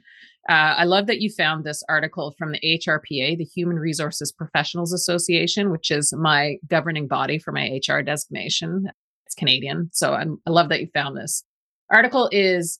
uh, 0.48 0.78
I 0.78 0.84
love 0.84 1.08
that 1.08 1.20
you 1.20 1.28
found 1.28 1.64
this 1.64 1.82
article 1.88 2.36
from 2.38 2.52
the 2.52 2.60
HRPA, 2.60 3.36
the 3.36 3.44
Human 3.44 3.80
Resources 3.80 4.30
Professionals 4.30 4.92
Association, 4.92 5.72
which 5.72 5.90
is 5.90 6.14
my 6.16 6.58
governing 6.68 7.08
body 7.08 7.40
for 7.40 7.50
my 7.50 7.80
HR 7.84 8.00
designation. 8.00 8.88
It's 9.26 9.34
Canadian. 9.34 9.90
So 9.92 10.14
I'm, 10.14 10.38
I 10.46 10.50
love 10.50 10.68
that 10.68 10.80
you 10.80 10.86
found 10.94 11.16
this. 11.16 11.42
Article 11.90 12.28
is 12.30 12.78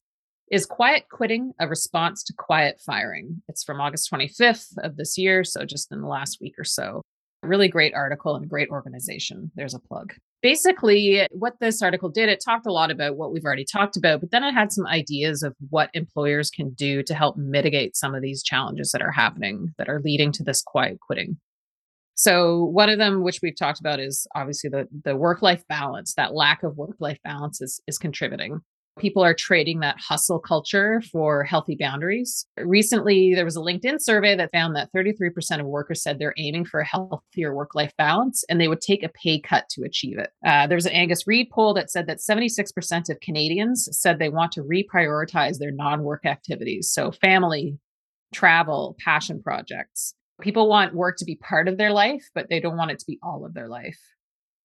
Is 0.49 0.65
Quiet 0.65 1.07
Quitting 1.11 1.53
a 1.59 1.67
Response 1.67 2.23
to 2.25 2.35
Quiet 2.39 2.81
Firing? 2.87 3.43
It's 3.49 3.65
from 3.65 3.81
August 3.81 4.09
25th 4.13 4.79
of 4.79 4.97
this 4.97 5.19
year, 5.19 5.43
so 5.43 5.65
just 5.65 5.91
in 5.91 6.03
the 6.03 6.09
last 6.09 6.39
week 6.41 6.55
or 6.57 6.65
so. 6.65 7.03
Really 7.47 7.69
great 7.69 7.95
article 7.95 8.37
and 8.37 8.49
great 8.49 8.69
organization. 8.71 9.51
There's 9.55 9.75
a 9.75 9.79
plug. 9.79 10.13
Basically, 10.43 11.27
what 11.31 11.55
this 11.61 11.83
article 11.83 12.09
did, 12.09 12.29
it 12.29 12.43
talked 12.45 12.67
a 12.67 12.73
lot 12.73 12.91
about 12.91 13.17
what 13.17 13.33
we've 13.33 13.45
already 13.45 13.65
talked 13.65 13.97
about, 13.97 14.21
but 14.21 14.31
then 14.31 14.45
it 14.45 14.53
had 14.53 14.73
some 14.73 14.87
ideas 14.87 15.43
of 15.43 15.55
what 15.71 15.91
employers 15.95 16.51
can 16.51 16.71
do 16.71 17.03
to 17.03 17.15
help 17.15 17.37
mitigate 17.37 17.97
some 17.97 18.15
of 18.15 18.23
these 18.23 18.43
challenges 18.43 18.91
that 18.93 19.03
are 19.03 19.13
happening 19.13 19.75
that 19.79 19.89
are 19.89 20.01
leading 20.01 20.33
to 20.33 20.45
this 20.45 20.63
quiet 20.63 20.99
quitting. 21.01 21.39
So 22.15 22.65
one 22.65 22.89
of 22.89 22.99
them, 22.99 23.23
which 23.23 23.41
we've 23.43 23.57
talked 23.57 23.79
about, 23.79 24.01
is 24.01 24.27
obviously 24.35 24.71
the 24.71 24.89
the 25.05 25.17
work 25.17 25.43
life 25.43 25.63
balance. 25.69 26.15
That 26.15 26.35
lack 26.35 26.63
of 26.63 26.77
work 26.77 26.97
life 26.99 27.19
balance 27.23 27.61
is 27.61 27.81
is 27.87 27.99
contributing. 27.99 28.61
People 28.99 29.23
are 29.23 29.35
trading 29.35 29.81
that 29.81 29.99
hustle 29.99 30.39
culture 30.39 31.03
for 31.13 31.45
healthy 31.45 31.77
boundaries. 31.79 32.47
Recently, 32.57 33.35
there 33.35 33.45
was 33.45 33.57
a 33.57 33.61
LinkedIn 33.61 34.01
survey 34.01 34.35
that 34.37 34.53
found 34.53 34.75
that 34.75 34.89
33% 34.97 35.61
of 35.61 35.67
workers 35.67 36.03
said 36.03 36.19
they're 36.19 36.33
aiming 36.39 36.65
for 36.65 36.81
a 36.81 36.87
healthier 36.87 37.55
work 37.55 37.75
life 37.75 37.93
balance 37.99 38.43
and 38.49 38.59
they 38.59 38.69
would 38.69 38.81
take 38.81 39.03
a 39.03 39.11
pay 39.11 39.39
cut 39.39 39.69
to 39.71 39.83
achieve 39.83 40.19
it. 40.19 40.31
Uh, 40.47 40.67
there 40.67 40.77
was 40.77 40.87
an 40.87 40.93
Angus 40.93 41.27
Reid 41.27 41.51
poll 41.51 41.75
that 41.75 41.91
said 41.91 42.07
that 42.07 42.21
76% 42.21 43.11
of 43.11 43.21
Canadians 43.21 43.87
said 43.93 44.19
they 44.19 44.31
want 44.31 44.53
to 44.53 44.63
reprioritize 44.63 45.59
their 45.59 45.73
non 45.73 46.03
work 46.03 46.25
activities. 46.25 46.91
So, 46.91 47.13
family, 47.13 47.79
travel, 48.33 48.97
passion 49.05 49.43
projects. 49.43 50.15
People 50.41 50.69
want 50.69 50.95
work 50.95 51.19
to 51.19 51.25
be 51.27 51.37
part 51.37 51.69
of 51.69 51.77
their 51.77 51.93
life, 51.93 52.29
but 52.35 52.49
they 52.49 52.61
don't 52.61 52.77
want 52.79 52.91
it 52.91 52.99
to 53.01 53.07
be 53.07 53.19
all 53.23 53.45
of 53.45 53.53
their 53.53 53.69
life. 53.69 53.99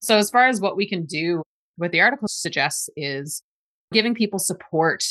So, 0.02 0.18
as 0.18 0.30
far 0.30 0.48
as 0.48 0.62
what 0.62 0.78
we 0.78 0.88
can 0.88 1.06
do, 1.06 1.44
what 1.76 1.92
the 1.92 2.02
article 2.02 2.28
suggests 2.30 2.90
is 2.96 3.44
giving 3.92 4.16
people 4.16 4.40
support, 4.40 5.04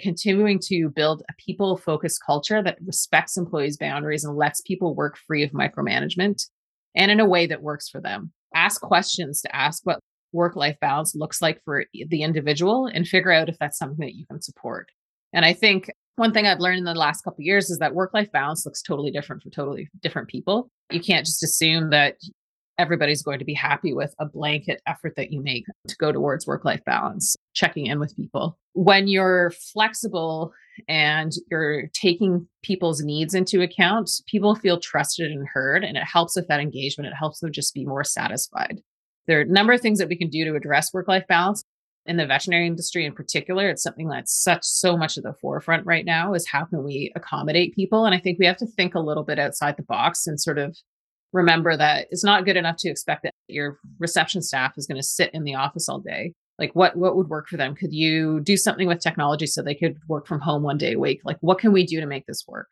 continuing 0.00 0.58
to 0.64 0.88
build 0.88 1.22
a 1.28 1.34
people 1.38 1.76
focused 1.76 2.20
culture 2.24 2.62
that 2.62 2.78
respects 2.84 3.36
employees' 3.36 3.76
boundaries 3.76 4.24
and 4.24 4.36
lets 4.36 4.60
people 4.62 4.94
work 4.94 5.18
free 5.26 5.42
of 5.42 5.50
micromanagement 5.50 6.46
and 6.94 7.10
in 7.10 7.20
a 7.20 7.28
way 7.28 7.46
that 7.46 7.62
works 7.62 7.88
for 7.88 8.00
them. 8.00 8.32
Ask 8.54 8.80
questions 8.80 9.40
to 9.42 9.54
ask 9.54 9.84
what 9.84 10.00
work 10.32 10.56
life 10.56 10.76
balance 10.80 11.14
looks 11.14 11.42
like 11.42 11.60
for 11.64 11.84
the 11.92 12.22
individual 12.22 12.86
and 12.86 13.06
figure 13.06 13.32
out 13.32 13.48
if 13.48 13.58
that's 13.58 13.78
something 13.78 14.06
that 14.06 14.14
you 14.14 14.26
can 14.26 14.40
support. 14.40 14.88
And 15.32 15.44
I 15.44 15.52
think 15.52 15.90
one 16.16 16.32
thing 16.32 16.46
I've 16.46 16.60
learned 16.60 16.78
in 16.78 16.84
the 16.84 16.94
last 16.94 17.22
couple 17.22 17.42
years 17.42 17.70
is 17.70 17.78
that 17.78 17.94
work 17.94 18.12
life 18.12 18.30
balance 18.32 18.66
looks 18.66 18.82
totally 18.82 19.10
different 19.10 19.42
for 19.42 19.50
totally 19.50 19.88
different 20.02 20.28
people. 20.28 20.70
You 20.90 21.00
can't 21.00 21.24
just 21.24 21.42
assume 21.42 21.90
that 21.90 22.16
everybody's 22.80 23.22
going 23.22 23.38
to 23.38 23.44
be 23.44 23.52
happy 23.52 23.92
with 23.92 24.14
a 24.18 24.24
blanket 24.24 24.80
effort 24.86 25.12
that 25.16 25.30
you 25.30 25.42
make 25.42 25.66
to 25.86 25.94
go 26.00 26.10
towards 26.10 26.46
work 26.46 26.64
life 26.64 26.80
balance, 26.86 27.36
checking 27.52 27.86
in 27.86 28.00
with 28.00 28.16
people. 28.16 28.58
When 28.72 29.06
you're 29.06 29.52
flexible 29.72 30.52
and 30.88 31.30
you're 31.50 31.88
taking 31.92 32.48
people's 32.62 33.02
needs 33.02 33.34
into 33.34 33.60
account, 33.60 34.10
people 34.26 34.54
feel 34.54 34.80
trusted 34.80 35.30
and 35.30 35.46
heard, 35.52 35.84
and 35.84 35.98
it 35.98 36.04
helps 36.04 36.36
with 36.36 36.48
that 36.48 36.60
engagement. 36.60 37.08
It 37.08 37.16
helps 37.16 37.40
them 37.40 37.52
just 37.52 37.74
be 37.74 37.84
more 37.84 38.02
satisfied. 38.02 38.80
There 39.26 39.38
are 39.38 39.42
a 39.42 39.46
number 39.46 39.74
of 39.74 39.82
things 39.82 39.98
that 39.98 40.08
we 40.08 40.16
can 40.16 40.30
do 40.30 40.46
to 40.46 40.56
address 40.56 40.94
work 40.94 41.06
life 41.06 41.26
balance 41.28 41.62
in 42.06 42.16
the 42.16 42.26
veterinary 42.26 42.66
industry 42.66 43.04
in 43.04 43.12
particular 43.12 43.68
it's 43.68 43.82
something 43.82 44.08
that's 44.08 44.34
such 44.34 44.64
so 44.64 44.96
much 44.96 45.18
at 45.18 45.22
the 45.22 45.34
forefront 45.34 45.84
right 45.84 46.06
now 46.06 46.32
is 46.32 46.48
how 46.48 46.64
can 46.64 46.82
we 46.82 47.12
accommodate 47.14 47.74
people 47.74 48.06
and 48.06 48.14
i 48.14 48.18
think 48.18 48.38
we 48.38 48.46
have 48.46 48.56
to 48.56 48.66
think 48.66 48.94
a 48.94 49.00
little 49.00 49.22
bit 49.22 49.38
outside 49.38 49.76
the 49.76 49.82
box 49.82 50.26
and 50.26 50.40
sort 50.40 50.58
of 50.58 50.74
remember 51.32 51.76
that 51.76 52.08
it's 52.10 52.24
not 52.24 52.44
good 52.44 52.56
enough 52.56 52.76
to 52.78 52.90
expect 52.90 53.22
that 53.22 53.34
your 53.48 53.78
reception 53.98 54.42
staff 54.42 54.74
is 54.76 54.86
going 54.86 55.00
to 55.00 55.06
sit 55.06 55.30
in 55.32 55.44
the 55.44 55.54
office 55.54 55.88
all 55.88 56.00
day. 56.00 56.34
Like 56.58 56.72
what 56.74 56.96
what 56.96 57.16
would 57.16 57.28
work 57.28 57.48
for 57.48 57.56
them? 57.56 57.74
Could 57.74 57.92
you 57.92 58.40
do 58.40 58.56
something 58.56 58.86
with 58.86 59.00
technology 59.00 59.46
so 59.46 59.62
they 59.62 59.74
could 59.74 59.96
work 60.08 60.26
from 60.26 60.40
home 60.40 60.62
one 60.62 60.78
day 60.78 60.92
a 60.92 60.98
week? 60.98 61.20
Like 61.24 61.38
what 61.40 61.58
can 61.58 61.72
we 61.72 61.86
do 61.86 62.00
to 62.00 62.06
make 62.06 62.26
this 62.26 62.44
work? 62.46 62.68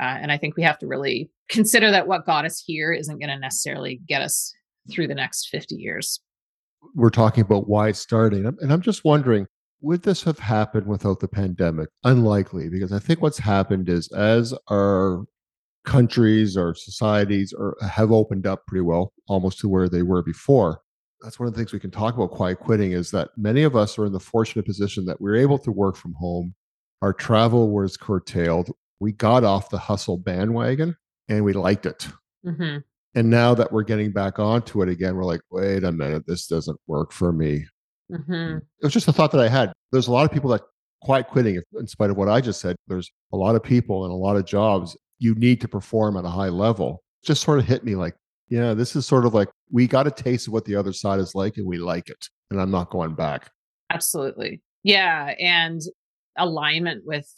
Uh, 0.00 0.06
and 0.06 0.32
i 0.32 0.38
think 0.38 0.56
we 0.56 0.62
have 0.62 0.78
to 0.78 0.86
really 0.86 1.30
consider 1.50 1.90
that 1.90 2.08
what 2.08 2.24
got 2.24 2.46
us 2.46 2.62
here 2.66 2.92
isn't 2.92 3.18
going 3.18 3.28
to 3.28 3.38
necessarily 3.38 4.00
get 4.08 4.22
us 4.22 4.52
through 4.90 5.06
the 5.06 5.14
next 5.14 5.48
50 5.48 5.76
years. 5.76 6.20
We're 6.94 7.10
talking 7.10 7.42
about 7.42 7.68
why 7.68 7.88
it's 7.88 8.00
starting. 8.00 8.46
And 8.46 8.72
I'm 8.72 8.80
just 8.80 9.04
wondering, 9.04 9.46
would 9.80 10.02
this 10.02 10.22
have 10.24 10.38
happened 10.38 10.86
without 10.86 11.20
the 11.20 11.28
pandemic? 11.28 11.88
Unlikely, 12.04 12.68
because 12.68 12.92
I 12.92 12.98
think 12.98 13.20
what's 13.20 13.38
happened 13.38 13.88
is 13.88 14.10
as 14.12 14.54
our 14.68 15.24
countries 15.84 16.56
or 16.56 16.74
societies 16.74 17.52
are, 17.58 17.76
have 17.88 18.12
opened 18.12 18.46
up 18.46 18.66
pretty 18.66 18.82
well, 18.82 19.12
almost 19.28 19.58
to 19.60 19.68
where 19.68 19.88
they 19.88 20.02
were 20.02 20.22
before. 20.22 20.80
That's 21.22 21.38
one 21.38 21.46
of 21.46 21.54
the 21.54 21.58
things 21.58 21.72
we 21.72 21.80
can 21.80 21.90
talk 21.90 22.14
about 22.14 22.32
quiet 22.32 22.58
quitting 22.58 22.92
is 22.92 23.10
that 23.12 23.30
many 23.36 23.62
of 23.62 23.76
us 23.76 23.98
are 23.98 24.06
in 24.06 24.12
the 24.12 24.20
fortunate 24.20 24.66
position 24.66 25.04
that 25.06 25.20
we're 25.20 25.36
able 25.36 25.58
to 25.58 25.70
work 25.70 25.96
from 25.96 26.14
home. 26.14 26.54
Our 27.00 27.12
travel 27.12 27.70
was 27.70 27.96
curtailed. 27.96 28.70
We 29.00 29.12
got 29.12 29.44
off 29.44 29.70
the 29.70 29.78
hustle 29.78 30.18
bandwagon 30.18 30.96
and 31.28 31.44
we 31.44 31.52
liked 31.52 31.86
it. 31.86 32.08
Mm-hmm. 32.44 32.78
And 33.14 33.30
now 33.30 33.54
that 33.54 33.72
we're 33.72 33.82
getting 33.82 34.10
back 34.10 34.38
onto 34.38 34.82
it 34.82 34.88
again, 34.88 35.16
we're 35.16 35.24
like, 35.24 35.42
wait 35.50 35.84
a 35.84 35.92
minute, 35.92 36.24
this 36.26 36.46
doesn't 36.46 36.78
work 36.86 37.12
for 37.12 37.32
me. 37.32 37.66
Mm-hmm. 38.10 38.56
It 38.56 38.84
was 38.84 38.92
just 38.92 39.08
a 39.08 39.12
thought 39.12 39.32
that 39.32 39.40
I 39.40 39.48
had. 39.48 39.72
There's 39.90 40.08
a 40.08 40.12
lot 40.12 40.24
of 40.24 40.32
people 40.32 40.50
that 40.50 40.62
quiet 41.02 41.28
quitting, 41.28 41.60
in 41.78 41.86
spite 41.86 42.10
of 42.10 42.16
what 42.16 42.28
I 42.28 42.40
just 42.40 42.60
said. 42.60 42.76
There's 42.86 43.10
a 43.32 43.36
lot 43.36 43.54
of 43.54 43.62
people 43.62 44.04
and 44.04 44.12
a 44.12 44.16
lot 44.16 44.36
of 44.36 44.46
jobs 44.46 44.96
you 45.22 45.36
need 45.36 45.60
to 45.60 45.68
perform 45.68 46.16
at 46.16 46.24
a 46.24 46.28
high 46.28 46.48
level. 46.48 47.02
Just 47.24 47.42
sort 47.42 47.60
of 47.60 47.64
hit 47.64 47.84
me 47.84 47.94
like, 47.94 48.16
yeah, 48.48 48.74
this 48.74 48.96
is 48.96 49.06
sort 49.06 49.24
of 49.24 49.34
like 49.34 49.48
we 49.70 49.86
got 49.86 50.08
a 50.08 50.10
taste 50.10 50.48
of 50.48 50.52
what 50.52 50.64
the 50.64 50.74
other 50.74 50.92
side 50.92 51.20
is 51.20 51.34
like 51.34 51.56
and 51.56 51.66
we 51.66 51.78
like 51.78 52.10
it. 52.10 52.28
And 52.50 52.60
I'm 52.60 52.72
not 52.72 52.90
going 52.90 53.14
back. 53.14 53.50
Absolutely. 53.90 54.60
Yeah. 54.82 55.34
And 55.38 55.80
alignment 56.36 57.04
with 57.06 57.28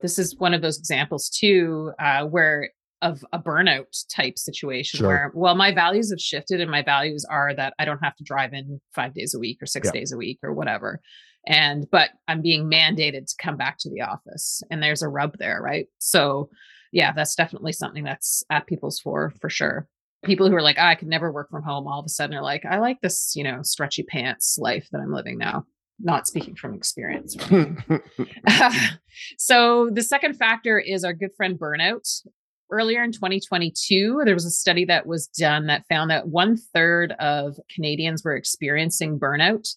this 0.00 0.18
is 0.18 0.34
one 0.38 0.54
of 0.54 0.62
those 0.62 0.78
examples 0.78 1.28
too, 1.28 1.92
uh, 1.98 2.24
where 2.24 2.70
of 3.02 3.22
a 3.32 3.38
burnout 3.38 4.04
type 4.14 4.38
situation 4.38 4.98
sure. 4.98 5.08
where 5.08 5.32
well 5.34 5.54
my 5.54 5.72
values 5.72 6.10
have 6.10 6.20
shifted 6.20 6.60
and 6.60 6.70
my 6.70 6.82
values 6.82 7.24
are 7.30 7.54
that 7.54 7.72
i 7.78 7.84
don't 7.86 8.04
have 8.04 8.14
to 8.14 8.22
drive 8.24 8.52
in 8.52 8.78
five 8.94 9.14
days 9.14 9.32
a 9.32 9.38
week 9.38 9.56
or 9.62 9.64
six 9.64 9.86
yeah. 9.86 9.92
days 9.92 10.12
a 10.12 10.18
week 10.18 10.38
or 10.42 10.52
whatever 10.52 11.00
and 11.46 11.90
but 11.90 12.10
i'm 12.28 12.42
being 12.42 12.70
mandated 12.70 13.24
to 13.24 13.34
come 13.40 13.56
back 13.56 13.78
to 13.78 13.88
the 13.88 14.02
office 14.02 14.62
and 14.70 14.82
there's 14.82 15.00
a 15.00 15.08
rub 15.08 15.34
there 15.38 15.62
right 15.62 15.86
so 15.98 16.50
yeah 16.92 17.12
that's 17.12 17.34
definitely 17.34 17.72
something 17.72 18.04
that's 18.04 18.42
at 18.50 18.66
people's 18.66 19.00
for 19.00 19.32
for 19.40 19.50
sure 19.50 19.88
people 20.24 20.48
who 20.48 20.54
are 20.54 20.62
like 20.62 20.76
oh, 20.78 20.84
i 20.84 20.94
could 20.94 21.08
never 21.08 21.32
work 21.32 21.50
from 21.50 21.62
home 21.62 21.86
all 21.86 22.00
of 22.00 22.06
a 22.06 22.10
sudden 22.10 22.36
are 22.36 22.42
like 22.42 22.64
i 22.64 22.78
like 22.78 23.00
this 23.00 23.32
you 23.34 23.44
know 23.44 23.60
stretchy 23.62 24.02
pants 24.02 24.58
life 24.60 24.88
that 24.92 25.00
i'm 25.00 25.12
living 25.12 25.38
now 25.38 25.64
not 26.02 26.26
speaking 26.26 26.54
from 26.54 26.72
experience. 26.72 27.36
so 29.38 29.90
the 29.92 30.02
second 30.02 30.32
factor 30.32 30.78
is 30.78 31.04
our 31.04 31.12
good 31.12 31.28
friend 31.36 31.58
burnout 31.58 32.22
earlier 32.70 33.02
in 33.02 33.12
2022, 33.12 34.22
there 34.24 34.34
was 34.34 34.44
a 34.44 34.50
study 34.50 34.84
that 34.84 35.06
was 35.06 35.26
done 35.26 35.66
that 35.66 35.86
found 35.88 36.10
that 36.10 36.28
one 36.28 36.56
third 36.56 37.12
of 37.18 37.56
Canadians 37.74 38.24
were 38.24 38.36
experiencing 38.36 39.18
burnout, 39.18 39.68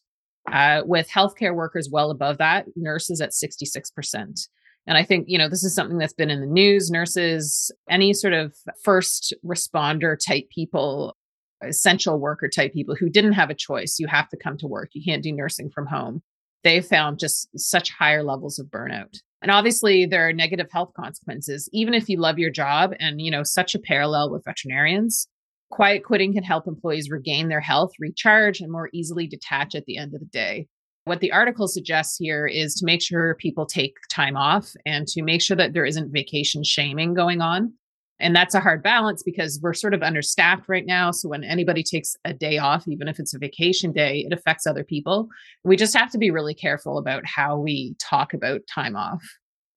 uh, 0.51 0.81
with 0.85 1.09
healthcare 1.09 1.55
workers 1.55 1.89
well 1.91 2.11
above 2.11 2.37
that, 2.37 2.65
nurses 2.75 3.21
at 3.21 3.31
66%. 3.31 4.47
And 4.85 4.97
I 4.97 5.03
think, 5.03 5.25
you 5.29 5.37
know, 5.37 5.47
this 5.47 5.63
is 5.63 5.73
something 5.73 5.97
that's 5.97 6.13
been 6.13 6.29
in 6.29 6.41
the 6.41 6.47
news. 6.47 6.91
Nurses, 6.91 7.71
any 7.89 8.13
sort 8.13 8.33
of 8.33 8.53
first 8.83 9.33
responder 9.45 10.17
type 10.19 10.49
people, 10.49 11.15
essential 11.61 12.19
worker 12.19 12.49
type 12.49 12.73
people 12.73 12.95
who 12.95 13.09
didn't 13.09 13.33
have 13.33 13.49
a 13.49 13.55
choice. 13.55 13.97
You 13.99 14.07
have 14.07 14.29
to 14.29 14.37
come 14.37 14.57
to 14.57 14.67
work. 14.67 14.89
You 14.93 15.03
can't 15.03 15.23
do 15.23 15.31
nursing 15.31 15.69
from 15.69 15.87
home. 15.87 16.21
They 16.63 16.81
found 16.81 17.19
just 17.19 17.47
such 17.57 17.91
higher 17.91 18.23
levels 18.23 18.59
of 18.59 18.67
burnout. 18.67 19.17
And 19.41 19.51
obviously 19.51 20.05
there 20.05 20.27
are 20.27 20.33
negative 20.33 20.67
health 20.71 20.91
consequences, 20.95 21.69
even 21.73 21.93
if 21.93 22.07
you 22.07 22.17
love 22.17 22.39
your 22.39 22.49
job 22.49 22.93
and, 22.99 23.21
you 23.21 23.29
know, 23.29 23.43
such 23.43 23.75
a 23.75 23.79
parallel 23.79 24.31
with 24.31 24.45
veterinarians. 24.45 25.27
Quiet 25.69 26.03
quitting 26.03 26.33
can 26.33 26.43
help 26.43 26.67
employees 26.67 27.09
regain 27.09 27.49
their 27.49 27.59
health, 27.59 27.91
recharge, 27.99 28.61
and 28.61 28.71
more 28.71 28.89
easily 28.93 29.27
detach 29.27 29.75
at 29.75 29.85
the 29.85 29.97
end 29.97 30.13
of 30.13 30.19
the 30.19 30.27
day. 30.27 30.67
What 31.05 31.19
the 31.19 31.33
article 31.33 31.67
suggests 31.67 32.17
here 32.17 32.47
is 32.47 32.75
to 32.75 32.85
make 32.85 33.01
sure 33.01 33.35
people 33.35 33.65
take 33.65 33.95
time 34.09 34.37
off 34.37 34.71
and 34.85 35.05
to 35.09 35.21
make 35.21 35.41
sure 35.41 35.57
that 35.57 35.73
there 35.73 35.85
isn't 35.85 36.13
vacation 36.13 36.63
shaming 36.63 37.13
going 37.13 37.41
on. 37.41 37.73
And 38.19 38.33
that's 38.33 38.55
a 38.55 38.61
hard 38.61 38.81
balance 38.83 39.21
because 39.21 39.59
we're 39.61 39.73
sort 39.73 39.93
of 39.93 40.01
understaffed 40.01 40.69
right 40.69 40.85
now. 40.85 41.11
So 41.11 41.27
when 41.27 41.43
anybody 41.43 41.83
takes 41.83 42.15
a 42.23 42.33
day 42.33 42.57
off, 42.57 42.87
even 42.87 43.09
if 43.09 43.19
it's 43.19 43.33
a 43.33 43.39
vacation 43.39 43.91
day, 43.91 44.25
it 44.25 44.31
affects 44.31 44.65
other 44.65 44.85
people. 44.85 45.27
We 45.65 45.75
just 45.75 45.97
have 45.97 46.09
to 46.11 46.17
be 46.17 46.31
really 46.31 46.53
careful 46.53 46.97
about 46.97 47.25
how 47.25 47.59
we 47.59 47.95
talk 47.99 48.33
about 48.33 48.61
time 48.73 48.95
off. 48.95 49.21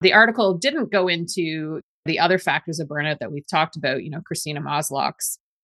The 0.03 0.13
article 0.13 0.57
didn't 0.57 0.93
go 0.93 1.09
into 1.09 1.81
the 2.05 2.21
other 2.21 2.39
factors 2.39 2.79
of 2.79 2.87
burnout 2.87 3.19
that 3.19 3.33
we've 3.33 3.49
talked 3.51 3.77
about, 3.77 4.05
you 4.05 4.11
know, 4.11 4.21
Christina 4.25 4.61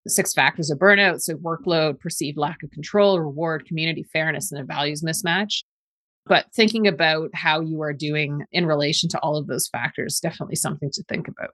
Six 0.06 0.32
factors 0.34 0.70
of 0.70 0.78
burnout. 0.78 1.20
So 1.20 1.34
workload, 1.34 2.00
perceived 2.00 2.36
lack 2.36 2.62
of 2.62 2.70
control, 2.70 3.20
reward, 3.20 3.66
community 3.66 4.04
fairness, 4.12 4.50
and 4.50 4.60
a 4.60 4.64
values 4.64 5.02
mismatch. 5.02 5.62
But 6.26 6.46
thinking 6.54 6.86
about 6.86 7.30
how 7.34 7.60
you 7.60 7.82
are 7.82 7.92
doing 7.92 8.44
in 8.52 8.66
relation 8.66 9.08
to 9.10 9.18
all 9.20 9.36
of 9.36 9.46
those 9.46 9.68
factors, 9.68 10.20
definitely 10.20 10.56
something 10.56 10.90
to 10.92 11.02
think 11.04 11.28
about. 11.28 11.50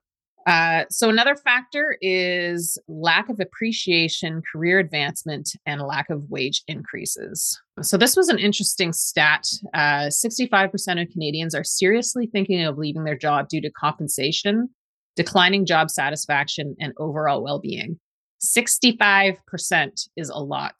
Uh, 0.49 0.85
so, 0.89 1.11
another 1.11 1.37
factor 1.37 1.99
is 2.01 2.79
lack 2.89 3.29
of 3.29 3.39
appreciation, 3.39 4.41
career 4.51 4.79
advancement, 4.79 5.51
and 5.67 5.83
lack 5.83 6.09
of 6.09 6.23
wage 6.31 6.63
increases. 6.67 7.61
So, 7.83 7.99
this 7.99 8.17
was 8.17 8.31
an 8.31 8.39
interesting 8.39 8.95
stat. 8.95 9.47
Uh, 9.75 10.09
65% 10.09 11.03
of 11.03 11.11
Canadians 11.11 11.55
are 11.55 11.65
seriously 11.65 12.31
thinking 12.33 12.63
of 12.63 12.79
leaving 12.79 13.05
their 13.05 13.17
job 13.17 13.49
due 13.49 13.61
to 13.61 13.71
compensation, 13.71 14.71
declining 15.17 15.67
job 15.67 15.91
satisfaction, 15.91 16.77
and 16.81 16.95
overall 16.99 17.43
well 17.43 17.59
being. 17.59 17.99
65% 18.41 20.09
is 20.17 20.29
a 20.29 20.39
lot. 20.39 20.75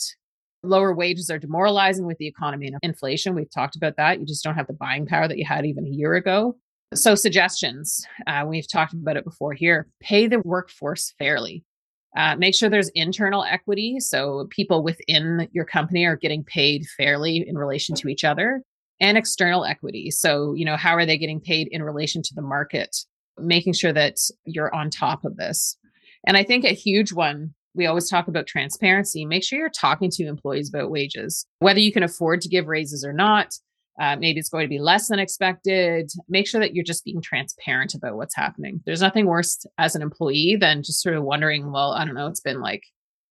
Lower 0.63 0.93
wages 0.93 1.31
are 1.31 1.39
demoralizing 1.39 2.07
with 2.07 2.19
the 2.19 2.27
economy 2.27 2.67
and 2.67 2.77
inflation. 2.83 3.35
We've 3.35 3.51
talked 3.51 3.77
about 3.77 3.97
that. 3.97 4.21
You 4.21 4.27
just 4.27 4.43
don't 4.43 4.57
have 4.57 4.67
the 4.67 4.73
buying 4.73 5.07
power 5.07 5.29
that 5.29 5.39
you 5.39 5.45
had 5.45 5.65
even 5.67 5.87
a 5.87 5.91
year 5.91 6.15
ago. 6.15 6.57
So, 6.95 7.15
suggestions 7.15 8.07
uh, 8.27 8.45
we've 8.47 8.67
talked 8.67 8.95
about 8.95 9.17
it 9.17 9.25
before 9.25 9.53
here 9.53 9.89
pay 10.01 10.27
the 10.27 10.41
workforce 10.41 11.13
fairly. 11.19 11.65
Uh, 12.17 12.35
make 12.37 12.55
sure 12.55 12.71
there's 12.71 12.89
internal 12.95 13.45
equity. 13.45 14.01
So, 14.01 14.47
people 14.51 14.83
within 14.83 15.49
your 15.53 15.67
company 15.67 16.07
are 16.07 16.17
getting 16.17 16.45
paid 16.45 16.87
fairly 16.97 17.47
in 17.47 17.59
relation 17.59 17.95
to 17.97 18.09
each 18.09 18.25
other, 18.25 18.63
and 19.01 19.17
external 19.17 19.65
equity. 19.65 20.11
So, 20.11 20.55
you 20.55 20.65
know, 20.65 20.77
how 20.77 20.95
are 20.95 21.07
they 21.07 21.19
getting 21.19 21.41
paid 21.41 21.69
in 21.69 21.83
relation 21.83 22.23
to 22.23 22.35
the 22.35 22.43
market? 22.43 22.97
Making 23.39 23.73
sure 23.73 23.93
that 23.93 24.17
you're 24.45 24.75
on 24.75 24.91
top 24.91 25.25
of 25.25 25.37
this. 25.37 25.77
And 26.29 26.37
I 26.37 26.45
think 26.45 26.65
a 26.65 26.69
huge 26.69 27.13
one 27.13 27.55
we 27.75 27.87
always 27.87 28.09
talk 28.11 28.29
about 28.29 28.47
transparency. 28.47 29.25
Make 29.25 29.45
sure 29.45 29.59
you're 29.59 29.71
talking 29.71 30.11
to 30.11 30.27
employees 30.27 30.69
about 30.69 30.91
wages, 30.91 31.47
whether 31.61 31.81
you 31.81 31.93
can 31.93 32.03
afford 32.03 32.41
to 32.43 32.49
give 32.49 32.67
raises 32.67 33.05
or 33.05 33.13
not. 33.13 33.55
Uh, 34.01 34.17
maybe 34.17 34.39
it's 34.39 34.49
going 34.49 34.65
to 34.65 34.69
be 34.69 34.79
less 34.79 35.09
than 35.09 35.19
expected. 35.19 36.11
Make 36.29 36.47
sure 36.47 36.61
that 36.61 36.75
you're 36.75 36.85
just 36.85 37.05
being 37.05 37.23
transparent 37.23 37.95
about 37.95 38.17
what's 38.17 38.37
happening. 38.37 38.81
There's 38.85 39.01
nothing 39.01 39.27
worse 39.27 39.65
as 39.79 39.97
an 39.97 40.03
employee 40.03 40.57
than 40.61 40.83
just 40.83 41.03
sort 41.03 41.17
of 41.17 41.25
wondering, 41.25 41.73
well, 41.73 41.93
I 41.93 42.05
don't 42.05 42.15
know, 42.15 42.27
it's 42.27 42.41
been 42.41 42.61
like 42.61 42.83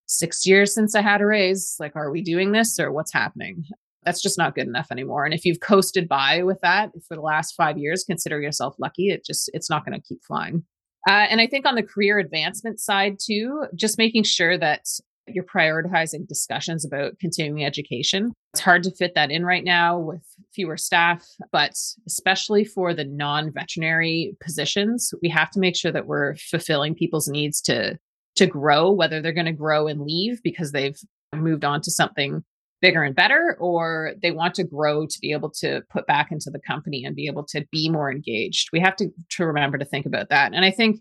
six 0.07 0.45
years 0.45 0.73
since 0.73 0.95
I 0.95 1.01
had 1.01 1.21
a 1.21 1.25
raise. 1.25 1.75
Like, 1.79 1.95
are 1.95 2.11
we 2.11 2.21
doing 2.21 2.51
this 2.51 2.79
or 2.79 2.91
what's 2.91 3.13
happening? 3.13 3.63
That's 4.03 4.21
just 4.21 4.37
not 4.37 4.55
good 4.55 4.67
enough 4.67 4.87
anymore. 4.91 5.23
And 5.23 5.33
if 5.33 5.45
you've 5.45 5.59
coasted 5.59 6.07
by 6.07 6.43
with 6.43 6.59
that 6.61 6.91
for 7.07 7.15
the 7.15 7.21
last 7.21 7.53
five 7.55 7.77
years, 7.77 8.03
consider 8.03 8.41
yourself 8.41 8.75
lucky. 8.79 9.09
It 9.09 9.25
just, 9.25 9.49
it's 9.53 9.69
not 9.69 9.85
going 9.85 9.99
to 9.99 10.05
keep 10.05 10.19
flying. 10.25 10.63
Uh, 11.07 11.25
and 11.29 11.39
I 11.39 11.47
think 11.47 11.65
on 11.65 11.75
the 11.75 11.83
career 11.83 12.19
advancement 12.19 12.81
side 12.81 13.17
too, 13.17 13.65
just 13.75 13.97
making 13.97 14.23
sure 14.23 14.57
that 14.57 14.85
you're 15.25 15.43
prioritizing 15.43 16.27
discussions 16.27 16.85
about 16.85 17.17
continuing 17.19 17.63
education. 17.63 18.33
It's 18.53 18.61
hard 18.61 18.83
to 18.83 18.91
fit 18.91 19.15
that 19.15 19.31
in 19.31 19.45
right 19.45 19.63
now 19.63 19.99
with 19.99 20.23
fewer 20.53 20.77
staff, 20.77 21.25
but 21.51 21.73
especially 22.05 22.63
for 22.63 22.93
the 22.93 23.05
non 23.05 23.51
veterinary 23.51 24.35
positions, 24.41 25.13
we 25.21 25.29
have 25.29 25.51
to 25.51 25.59
make 25.59 25.75
sure 25.75 25.91
that 25.91 26.07
we're 26.07 26.35
fulfilling 26.35 26.95
people's 26.95 27.27
needs 27.27 27.61
to 27.61 27.97
to 28.35 28.45
grow 28.45 28.91
whether 28.91 29.21
they're 29.21 29.33
going 29.33 29.45
to 29.47 29.51
grow 29.51 29.87
and 29.87 30.01
leave 30.01 30.41
because 30.43 30.71
they've 30.71 30.99
moved 31.33 31.65
on 31.65 31.81
to 31.81 31.91
something 31.91 32.43
bigger 32.81 33.03
and 33.03 33.15
better 33.15 33.57
or 33.59 34.13
they 34.21 34.31
want 34.31 34.53
to 34.55 34.63
grow 34.63 35.05
to 35.05 35.17
be 35.21 35.31
able 35.31 35.49
to 35.49 35.81
put 35.89 36.05
back 36.07 36.31
into 36.31 36.49
the 36.51 36.59
company 36.59 37.03
and 37.03 37.15
be 37.15 37.27
able 37.27 37.43
to 37.43 37.65
be 37.71 37.89
more 37.89 38.11
engaged 38.11 38.69
we 38.71 38.79
have 38.79 38.95
to 38.95 39.09
to 39.29 39.45
remember 39.45 39.77
to 39.77 39.85
think 39.85 40.05
about 40.05 40.29
that 40.29 40.53
and 40.53 40.63
i 40.63 40.71
think 40.71 40.99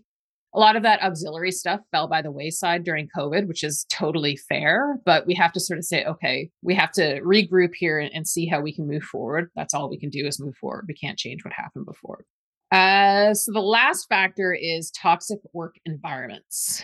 a 0.55 0.59
lot 0.59 0.75
of 0.75 0.83
that 0.83 1.03
auxiliary 1.03 1.51
stuff 1.51 1.81
fell 1.91 2.07
by 2.07 2.21
the 2.21 2.31
wayside 2.31 2.83
during 2.83 3.09
COVID, 3.15 3.47
which 3.47 3.63
is 3.63 3.85
totally 3.91 4.35
fair. 4.35 4.97
But 5.05 5.27
we 5.27 5.35
have 5.35 5.51
to 5.53 5.59
sort 5.59 5.77
of 5.77 5.85
say, 5.85 6.03
okay, 6.05 6.49
we 6.63 6.73
have 6.73 6.91
to 6.93 7.21
regroup 7.21 7.75
here 7.75 7.99
and, 7.99 8.27
see 8.27 8.47
how 8.47 8.59
we 8.59 8.73
can 8.73 8.87
move 8.87 9.03
forward. 9.03 9.49
That's 9.55 9.73
all 9.73 9.89
we 9.89 9.99
can 9.99 10.09
do 10.09 10.25
is 10.25 10.39
move 10.39 10.55
forward. 10.55 10.85
We 10.87 10.95
can't 10.95 11.17
change 11.17 11.45
what 11.45 11.53
happened 11.53 11.85
before. 11.85 12.25
Uh, 12.71 13.33
so 13.33 13.53
the 13.53 13.61
last 13.61 14.07
factor 14.09 14.53
is 14.53 14.91
toxic 14.91 15.39
work 15.53 15.75
environments. 15.85 16.83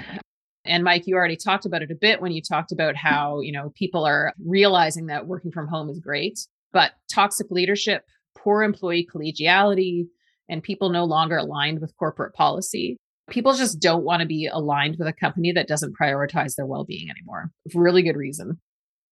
And 0.66 0.84
Mike, 0.84 1.08
you 1.08 1.16
already 1.16 1.36
talked 1.36 1.66
about 1.66 1.82
it 1.82 1.92
a 1.92 1.96
bit 1.96 2.22
when 2.22 2.32
you 2.32 2.42
talked 2.42 2.72
about 2.72 2.96
how, 2.96 3.42
you 3.42 3.52
know, 3.52 3.72
people 3.76 4.06
are 4.06 4.34
realizing 4.46 5.08
that 5.08 5.28
working 5.28 5.52
from 5.52 5.68
home 5.68 5.90
is 5.90 6.00
great, 6.00 6.40
but 6.72 6.94
toxic 7.12 7.52
leadership, 7.52 8.06
poor 8.38 8.64
employee 8.64 9.08
collegiality, 9.14 10.06
and 10.50 10.64
people 10.64 10.90
no 10.90 11.04
longer 11.04 11.38
aligned 11.38 11.82
with 11.82 11.96
corporate 11.98 12.34
policy. 12.34 12.98
People 13.30 13.54
just 13.54 13.80
don't 13.80 14.04
want 14.04 14.22
to 14.22 14.28
be 14.28 14.48
aligned 14.52 14.98
with 14.98 15.08
a 15.08 15.14
company 15.14 15.52
that 15.54 15.68
doesn't 15.68 15.98
prioritize 15.98 16.56
their 16.56 16.66
well-being 16.66 17.10
anymore 17.10 17.52
really 17.74 18.04
good 18.04 18.18
reason. 18.18 18.60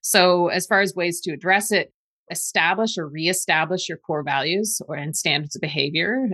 So 0.01 0.47
as 0.47 0.65
far 0.65 0.81
as 0.81 0.95
ways 0.95 1.21
to 1.21 1.31
address 1.31 1.71
it 1.71 1.93
establish 2.29 2.97
or 2.97 3.07
reestablish 3.07 3.89
your 3.89 3.97
core 3.97 4.23
values 4.23 4.81
or 4.87 4.95
and 4.95 5.15
standards 5.15 5.55
of 5.55 5.61
behavior. 5.61 6.29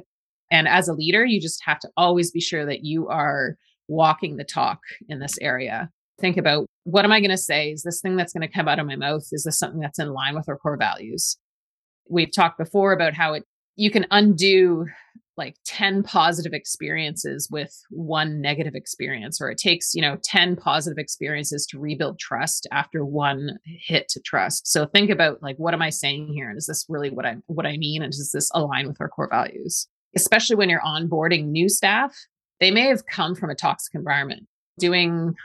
And 0.51 0.67
as 0.67 0.88
a 0.88 0.93
leader 0.93 1.25
you 1.25 1.41
just 1.41 1.63
have 1.65 1.80
to 1.80 1.89
always 1.97 2.32
be 2.32 2.39
sure 2.39 2.65
that 2.65 2.84
you 2.84 3.08
are 3.08 3.58
walking 3.88 4.38
the 4.38 4.43
talk 4.43 4.80
in 5.10 5.19
this 5.19 5.38
area. 5.39 5.89
Think 6.19 6.38
about 6.38 6.67
what 6.84 7.06
am 7.06 7.12
i 7.12 7.19
going 7.19 7.32
to 7.32 7.38
say? 7.38 7.71
Is 7.71 7.84
this 7.84 8.02
thing 8.02 8.15
that's 8.15 8.34
going 8.34 8.47
to 8.47 8.54
come 8.54 8.67
out 8.67 8.80
of 8.80 8.88
my 8.88 8.95
mouth? 8.95 9.28
Is 9.32 9.43
this 9.43 9.60
something 9.60 9.80
that's 9.80 10.00
in 10.00 10.13
line 10.13 10.36
with 10.36 10.50
our 10.50 10.58
core 10.58 10.78
values? 10.78 11.38
We've 12.10 12.32
talked 12.34 12.58
before 12.58 12.93
about 12.93 13.13
how 13.13 13.34
it 13.34 13.43
you 13.76 13.91
can 13.91 14.08
undo 14.10 14.88
like 15.38 15.56
10 15.65 16.02
positive 16.02 16.54
experiences 16.54 17.47
with 17.52 17.71
one 17.91 18.41
negative 18.41 18.73
experience 18.73 19.39
or 19.39 19.52
it 19.52 19.60
takes 19.60 19.93
you 19.93 20.02
know 20.02 20.17
10 20.23 20.56
positive 20.56 20.97
experiences 20.97 21.67
to 21.67 21.80
rebuild 21.80 22.17
trust 22.19 22.67
after 22.71 23.06
one 23.06 23.60
hit 23.63 24.10
to 24.10 24.19
trust. 24.19 24.67
So 24.67 24.88
think 24.88 25.12
about 25.12 25.43
like 25.43 25.58
what 25.58 25.73
am 25.76 25.82
i 25.82 25.89
saying 25.89 26.34
here? 26.34 26.50
And 26.50 26.58
is 26.58 26.65
this 26.65 26.86
really 26.89 27.12
what 27.12 27.26
i 27.26 27.36
what 27.45 27.67
i 27.67 27.78
mean? 27.78 28.02
And 28.02 28.12
does 28.12 28.32
this 28.32 28.50
align 28.54 28.88
with 28.88 28.97
our 29.00 29.10
core 29.10 29.30
values? 29.30 29.88
Especially 30.15 30.56
when 30.56 30.69
you're 30.69 30.82
onboarding 30.82 31.47
new 31.47 31.69
staff 31.69 32.17
they 32.60 32.72
may 32.72 32.88
have 32.88 33.06
come 33.06 33.36
from 33.36 33.50
a 33.50 33.56
toxic 33.56 33.93
environment 33.96 34.48
doing 34.80 35.36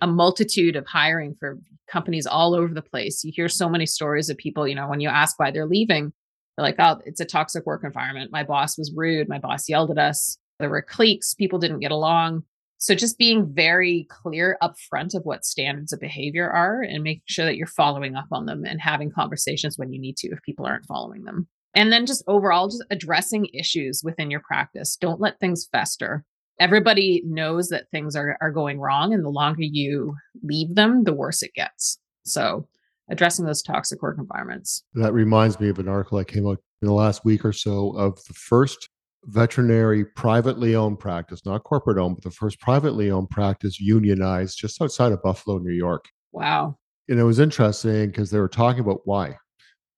a 0.00 0.06
multitude 0.06 0.76
of 0.76 0.86
hiring 0.86 1.34
for 1.38 1.58
companies 1.88 2.26
all 2.26 2.54
over 2.54 2.74
the 2.74 2.82
place 2.82 3.22
you 3.24 3.32
hear 3.34 3.48
so 3.48 3.68
many 3.68 3.86
stories 3.86 4.28
of 4.28 4.36
people 4.36 4.66
you 4.66 4.74
know 4.74 4.88
when 4.88 5.00
you 5.00 5.08
ask 5.08 5.38
why 5.38 5.50
they're 5.50 5.66
leaving 5.66 6.12
they're 6.56 6.64
like, 6.64 6.76
oh, 6.78 7.00
it's 7.04 7.20
a 7.20 7.24
toxic 7.24 7.66
work 7.66 7.84
environment. 7.84 8.32
My 8.32 8.42
boss 8.42 8.78
was 8.78 8.92
rude. 8.94 9.28
My 9.28 9.38
boss 9.38 9.68
yelled 9.68 9.90
at 9.90 9.98
us. 9.98 10.38
There 10.58 10.70
were 10.70 10.82
cliques. 10.82 11.34
People 11.34 11.58
didn't 11.58 11.80
get 11.80 11.92
along. 11.92 12.44
So 12.78 12.94
just 12.94 13.18
being 13.18 13.52
very 13.52 14.06
clear 14.10 14.58
upfront 14.62 15.14
of 15.14 15.24
what 15.24 15.44
standards 15.44 15.92
of 15.92 16.00
behavior 16.00 16.48
are 16.48 16.82
and 16.82 17.02
making 17.02 17.22
sure 17.26 17.44
that 17.44 17.56
you're 17.56 17.66
following 17.66 18.16
up 18.16 18.26
on 18.32 18.46
them 18.46 18.64
and 18.64 18.80
having 18.80 19.10
conversations 19.10 19.78
when 19.78 19.92
you 19.92 20.00
need 20.00 20.16
to 20.18 20.28
if 20.28 20.42
people 20.42 20.66
aren't 20.66 20.86
following 20.86 21.24
them. 21.24 21.48
And 21.74 21.92
then 21.92 22.06
just 22.06 22.24
overall, 22.26 22.68
just 22.68 22.84
addressing 22.90 23.46
issues 23.52 24.02
within 24.04 24.30
your 24.30 24.40
practice. 24.40 24.96
Don't 24.96 25.20
let 25.20 25.38
things 25.40 25.68
fester. 25.70 26.24
Everybody 26.58 27.22
knows 27.26 27.68
that 27.68 27.90
things 27.90 28.16
are, 28.16 28.36
are 28.40 28.50
going 28.50 28.80
wrong. 28.80 29.12
And 29.12 29.24
the 29.24 29.30
longer 29.30 29.62
you 29.62 30.14
leave 30.42 30.74
them, 30.74 31.04
the 31.04 31.12
worse 31.12 31.42
it 31.42 31.54
gets. 31.54 31.98
So 32.24 32.66
addressing 33.10 33.44
those 33.44 33.62
toxic 33.62 34.02
work 34.02 34.18
environments. 34.18 34.82
That 34.94 35.12
reminds 35.12 35.60
me 35.60 35.68
of 35.68 35.78
an 35.78 35.88
article 35.88 36.18
that 36.18 36.26
came 36.26 36.46
out 36.46 36.58
in 36.82 36.88
the 36.88 36.94
last 36.94 37.24
week 37.24 37.44
or 37.44 37.52
so 37.52 37.96
of 37.96 38.22
the 38.24 38.34
first 38.34 38.88
veterinary 39.24 40.04
privately 40.04 40.74
owned 40.74 40.98
practice, 40.98 41.44
not 41.44 41.64
corporate 41.64 41.98
owned, 41.98 42.16
but 42.16 42.24
the 42.24 42.30
first 42.30 42.60
privately 42.60 43.10
owned 43.10 43.30
practice 43.30 43.80
unionized 43.80 44.58
just 44.58 44.80
outside 44.80 45.12
of 45.12 45.22
Buffalo, 45.22 45.58
New 45.58 45.74
York. 45.74 46.06
Wow. 46.32 46.78
And 47.08 47.18
it 47.18 47.24
was 47.24 47.38
interesting 47.38 48.08
because 48.08 48.30
they 48.30 48.38
were 48.38 48.48
talking 48.48 48.80
about 48.80 49.00
why. 49.04 49.36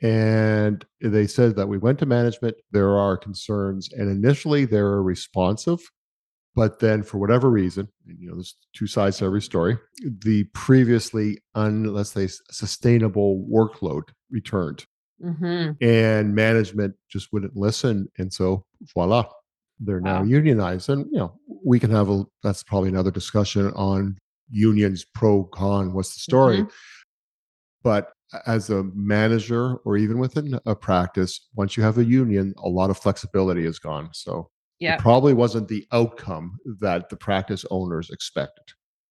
And 0.00 0.84
they 1.00 1.26
said 1.26 1.56
that 1.56 1.66
we 1.66 1.78
went 1.78 1.98
to 1.98 2.06
management, 2.06 2.56
there 2.70 2.96
are 2.96 3.16
concerns, 3.16 3.90
and 3.92 4.08
initially 4.08 4.64
they 4.64 4.80
were 4.80 5.02
responsive 5.02 5.80
but 6.58 6.80
then, 6.80 7.04
for 7.04 7.18
whatever 7.18 7.50
reason, 7.50 7.86
you 8.04 8.28
know, 8.28 8.34
there's 8.34 8.56
two 8.72 8.88
sides 8.88 9.18
to 9.18 9.24
every 9.26 9.40
story. 9.40 9.78
The 10.02 10.42
previously, 10.54 11.38
un, 11.54 11.84
let's 11.94 12.10
say, 12.10 12.26
sustainable 12.50 13.46
workload 13.48 14.08
returned, 14.28 14.84
mm-hmm. 15.24 15.72
and 15.80 16.34
management 16.34 16.96
just 17.08 17.32
wouldn't 17.32 17.56
listen, 17.56 18.08
and 18.18 18.32
so 18.32 18.64
voila, 18.92 19.26
they're 19.78 20.00
wow. 20.00 20.18
now 20.18 20.24
unionized. 20.24 20.88
And 20.88 21.06
you 21.12 21.18
know, 21.18 21.38
we 21.64 21.78
can 21.78 21.92
have 21.92 22.10
a 22.10 22.24
that's 22.42 22.64
probably 22.64 22.88
another 22.88 23.12
discussion 23.12 23.70
on 23.74 24.18
unions 24.50 25.04
pro 25.14 25.44
con. 25.44 25.92
What's 25.92 26.14
the 26.14 26.20
story? 26.20 26.62
Mm-hmm. 26.62 26.70
But 27.84 28.10
as 28.46 28.68
a 28.68 28.82
manager 28.96 29.76
or 29.84 29.96
even 29.96 30.18
within 30.18 30.58
a 30.66 30.74
practice, 30.74 31.46
once 31.54 31.76
you 31.76 31.84
have 31.84 31.98
a 31.98 32.04
union, 32.04 32.52
a 32.58 32.68
lot 32.68 32.90
of 32.90 32.98
flexibility 32.98 33.64
is 33.64 33.78
gone. 33.78 34.08
So 34.12 34.50
yeah. 34.80 34.94
It 34.94 35.00
probably 35.00 35.34
wasn't 35.34 35.68
the 35.68 35.86
outcome 35.92 36.58
that 36.80 37.08
the 37.08 37.16
practice 37.16 37.64
owners 37.70 38.10
expected. 38.10 38.64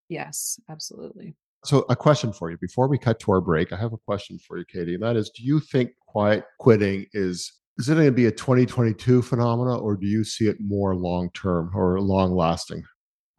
Yes, 0.10 0.60
absolutely. 0.70 1.36
So, 1.66 1.86
a 1.90 1.96
question 1.96 2.32
for 2.32 2.50
you 2.50 2.58
before 2.58 2.88
we 2.88 2.98
cut 2.98 3.20
to 3.22 3.32
our 3.32 3.42
break. 3.42 3.74
I 3.74 3.78
have 3.78 3.92
a 3.92 3.98
question 3.98 4.40
for 4.40 4.58
you, 4.58 4.66
Katie, 4.66 4.94
and 4.94 5.04
that 5.04 5.18
is 5.18 5.30
do 5.32 5.44
you 5.44 5.60
think 5.60 5.92
quiet 6.08 6.46
quitting 6.60 7.06
is 7.14 7.52
is 7.78 7.90
it 7.90 7.96
going 7.96 8.08
to 8.08 8.12
be 8.12 8.26
a 8.26 8.32
2022 8.32 9.22
phenomena 9.22 9.78
or 9.78 9.96
do 9.96 10.08
you 10.08 10.24
see 10.24 10.48
it 10.48 10.58
more 10.60 10.96
long 10.96 11.30
term 11.32 11.72
or 11.76 12.00
long 12.00 12.34
lasting? 12.34 12.84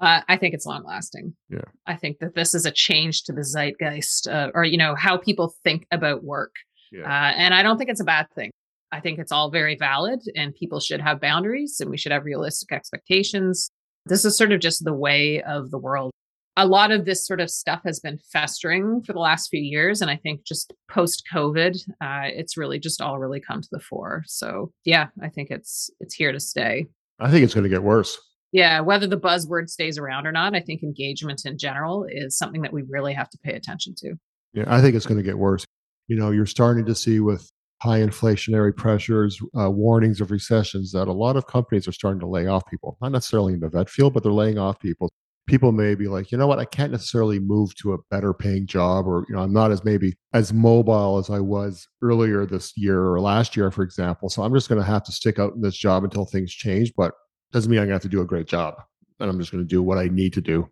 Uh, 0.00 0.20
I 0.28 0.36
think 0.36 0.54
it's 0.54 0.66
long 0.66 0.84
lasting. 0.84 1.34
Yeah. 1.48 1.64
I 1.86 1.96
think 1.96 2.20
that 2.20 2.34
this 2.34 2.54
is 2.54 2.64
a 2.64 2.70
change 2.70 3.24
to 3.24 3.32
the 3.32 3.42
zeitgeist 3.42 4.28
uh, 4.28 4.50
or, 4.54 4.64
you 4.64 4.76
know, 4.76 4.94
how 4.94 5.16
people 5.16 5.54
think 5.64 5.86
about 5.90 6.22
work. 6.22 6.54
Yeah. 6.92 7.02
Uh, 7.02 7.32
and 7.36 7.52
I 7.52 7.64
don't 7.64 7.78
think 7.78 7.90
it's 7.90 8.00
a 8.00 8.04
bad 8.04 8.28
thing. 8.34 8.52
I 8.92 9.01
think 9.01 9.18
it's 9.18 9.33
all 9.33 9.51
very 9.51 9.77
valid 9.77 10.20
and 10.35 10.55
people 10.55 10.81
should 10.81 11.01
have 11.01 11.20
boundaries 11.20 11.79
and 11.81 11.90
we 11.90 11.98
should 11.98 12.12
have 12.12 12.24
realistic 12.24 12.72
expectations. 12.72 13.70
This 14.07 14.24
is 14.24 14.37
sort 14.37 14.53
of 14.53 14.61
just 14.61 14.85
the 14.85 14.94
way 14.94 15.42
of 15.42 15.70
the 15.70 15.79
world. 15.79 16.11
A 16.57 16.66
lot 16.66 16.90
of 16.90 17.05
this 17.05 17.24
sort 17.27 17.40
of 17.40 17.51
stuff 17.51 17.83
has 17.85 18.01
been 18.01 18.18
festering 18.33 19.03
for 19.07 19.12
the 19.12 19.20
last 19.20 19.48
few 19.48 19.61
years. 19.61 20.01
And 20.01 20.11
I 20.11 20.16
think 20.16 20.44
just 20.44 20.72
post 20.90 21.22
COVID, 21.33 21.77
uh, 22.01 22.31
it's 22.35 22.57
really 22.57 22.81
just 22.81 23.01
all 23.01 23.18
really 23.18 23.40
come 23.40 23.61
to 23.61 23.68
the 23.70 23.79
fore. 23.79 24.24
So 24.27 24.72
yeah, 24.85 25.09
I 25.22 25.29
think 25.29 25.51
it's 25.51 25.90
it's 26.01 26.14
here 26.14 26.33
to 26.33 26.40
stay. 26.40 26.87
I 27.20 27.31
think 27.31 27.44
it's 27.44 27.55
going 27.55 27.64
to 27.64 27.70
get 27.70 27.83
worse. 27.83 28.18
Yeah, 28.51 28.81
whether 28.81 29.07
the 29.07 29.18
buzzword 29.18 29.68
stays 29.68 29.98
around 29.98 30.27
or 30.27 30.33
not, 30.33 30.57
I 30.57 30.61
think 30.61 30.83
engagement 30.83 31.42
in 31.44 31.59
general 31.59 32.07
is 32.09 32.37
something 32.37 32.62
that 32.62 32.72
we 32.72 32.83
really 32.88 33.12
have 33.12 33.29
to 33.31 33.38
pay 33.38 33.53
attention 33.53 33.94
to. 33.98 34.14
Yeah, 34.55 34.64
I 34.66 34.81
think 34.81 34.94
it's 34.94 35.07
going 35.07 35.18
to 35.18 35.22
get 35.22 35.38
worse. 35.38 35.64
You 36.07 36.16
know, 36.16 36.31
you're 36.31 36.46
starting 36.46 36.87
to 36.87 36.94
see 36.94 37.20
with 37.20 37.51
high 37.80 38.00
inflationary 38.00 38.74
pressures, 38.76 39.40
uh, 39.58 39.70
warnings 39.70 40.20
of 40.20 40.30
recessions, 40.30 40.92
that 40.92 41.08
a 41.08 41.12
lot 41.12 41.36
of 41.36 41.46
companies 41.46 41.86
are 41.86 41.92
starting 41.92 42.20
to 42.20 42.26
lay 42.26 42.46
off 42.46 42.62
people. 42.68 42.96
Not 43.00 43.12
necessarily 43.12 43.54
in 43.54 43.60
the 43.60 43.68
vet 43.68 43.88
field, 43.88 44.14
but 44.14 44.22
they're 44.22 44.32
laying 44.32 44.58
off 44.58 44.80
people. 44.80 45.10
People 45.46 45.72
may 45.72 45.94
be 45.94 46.08
like, 46.08 46.30
you 46.30 46.36
know 46.36 46.46
what, 46.46 46.58
I 46.58 46.66
can't 46.66 46.92
necessarily 46.92 47.38
move 47.38 47.74
to 47.76 47.94
a 47.94 47.98
better 48.10 48.34
paying 48.34 48.66
job, 48.66 49.06
or 49.06 49.24
you 49.28 49.34
know, 49.34 49.42
I'm 49.42 49.52
not 49.52 49.70
as 49.70 49.84
maybe 49.84 50.14
as 50.34 50.52
mobile 50.52 51.18
as 51.18 51.30
I 51.30 51.40
was 51.40 51.88
earlier 52.02 52.44
this 52.44 52.72
year 52.76 53.02
or 53.06 53.20
last 53.20 53.56
year, 53.56 53.70
for 53.70 53.82
example. 53.82 54.28
So 54.28 54.42
I'm 54.42 54.52
just 54.52 54.68
going 54.68 54.80
to 54.80 54.86
have 54.86 55.04
to 55.04 55.12
stick 55.12 55.38
out 55.38 55.54
in 55.54 55.62
this 55.62 55.76
job 55.76 56.04
until 56.04 56.26
things 56.26 56.52
change. 56.52 56.92
But 56.96 57.12
doesn't 57.52 57.70
mean 57.70 57.80
I'm 57.80 57.86
going 57.86 57.90
to 57.90 57.94
have 57.94 58.02
to 58.02 58.08
do 58.08 58.20
a 58.20 58.26
great 58.26 58.46
job, 58.46 58.74
and 59.20 59.30
I'm 59.30 59.38
just 59.38 59.50
going 59.50 59.64
to 59.64 59.68
do 59.68 59.82
what 59.82 59.96
I 59.96 60.08
need 60.08 60.34
to 60.34 60.42
do. 60.42 60.68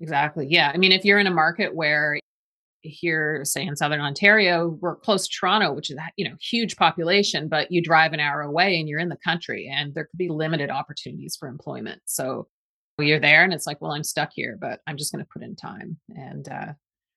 Exactly. 0.00 0.46
Yeah. 0.48 0.72
I 0.74 0.78
mean, 0.78 0.92
if 0.92 1.04
you're 1.04 1.18
in 1.18 1.26
a 1.26 1.30
market 1.30 1.74
where 1.74 2.18
here, 2.84 3.44
say 3.44 3.66
in 3.66 3.76
Southern 3.76 4.00
Ontario, 4.00 4.78
we're 4.80 4.96
close 4.96 5.26
to 5.26 5.36
Toronto, 5.36 5.72
which 5.72 5.90
is 5.90 5.98
you 6.16 6.28
know 6.28 6.36
huge 6.40 6.76
population, 6.76 7.48
but 7.48 7.72
you 7.72 7.82
drive 7.82 8.12
an 8.12 8.20
hour 8.20 8.42
away 8.42 8.78
and 8.78 8.88
you're 8.88 9.00
in 9.00 9.08
the 9.08 9.18
country, 9.24 9.70
and 9.72 9.94
there 9.94 10.04
could 10.04 10.18
be 10.18 10.28
limited 10.28 10.70
opportunities 10.70 11.36
for 11.38 11.48
employment. 11.48 12.00
So 12.04 12.48
you're 12.98 13.20
there, 13.20 13.42
and 13.42 13.52
it's 13.52 13.66
like, 13.66 13.80
well, 13.80 13.92
I'm 13.92 14.04
stuck 14.04 14.30
here, 14.34 14.56
but 14.60 14.80
I'm 14.86 14.96
just 14.96 15.12
going 15.12 15.24
to 15.24 15.28
put 15.32 15.42
in 15.42 15.56
time, 15.56 15.98
and 16.10 16.48
uh, 16.48 16.72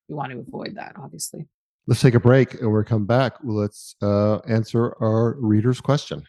we 0.08 0.14
want 0.14 0.32
to 0.32 0.38
avoid 0.38 0.76
that, 0.76 0.94
obviously. 0.96 1.46
Let's 1.86 2.00
take 2.00 2.14
a 2.14 2.20
break, 2.20 2.54
and 2.54 2.66
when 2.66 2.78
we 2.78 2.84
come 2.84 3.06
back, 3.06 3.34
let's 3.44 3.94
uh, 4.02 4.38
answer 4.48 4.94
our 5.00 5.36
reader's 5.38 5.80
question. 5.80 6.24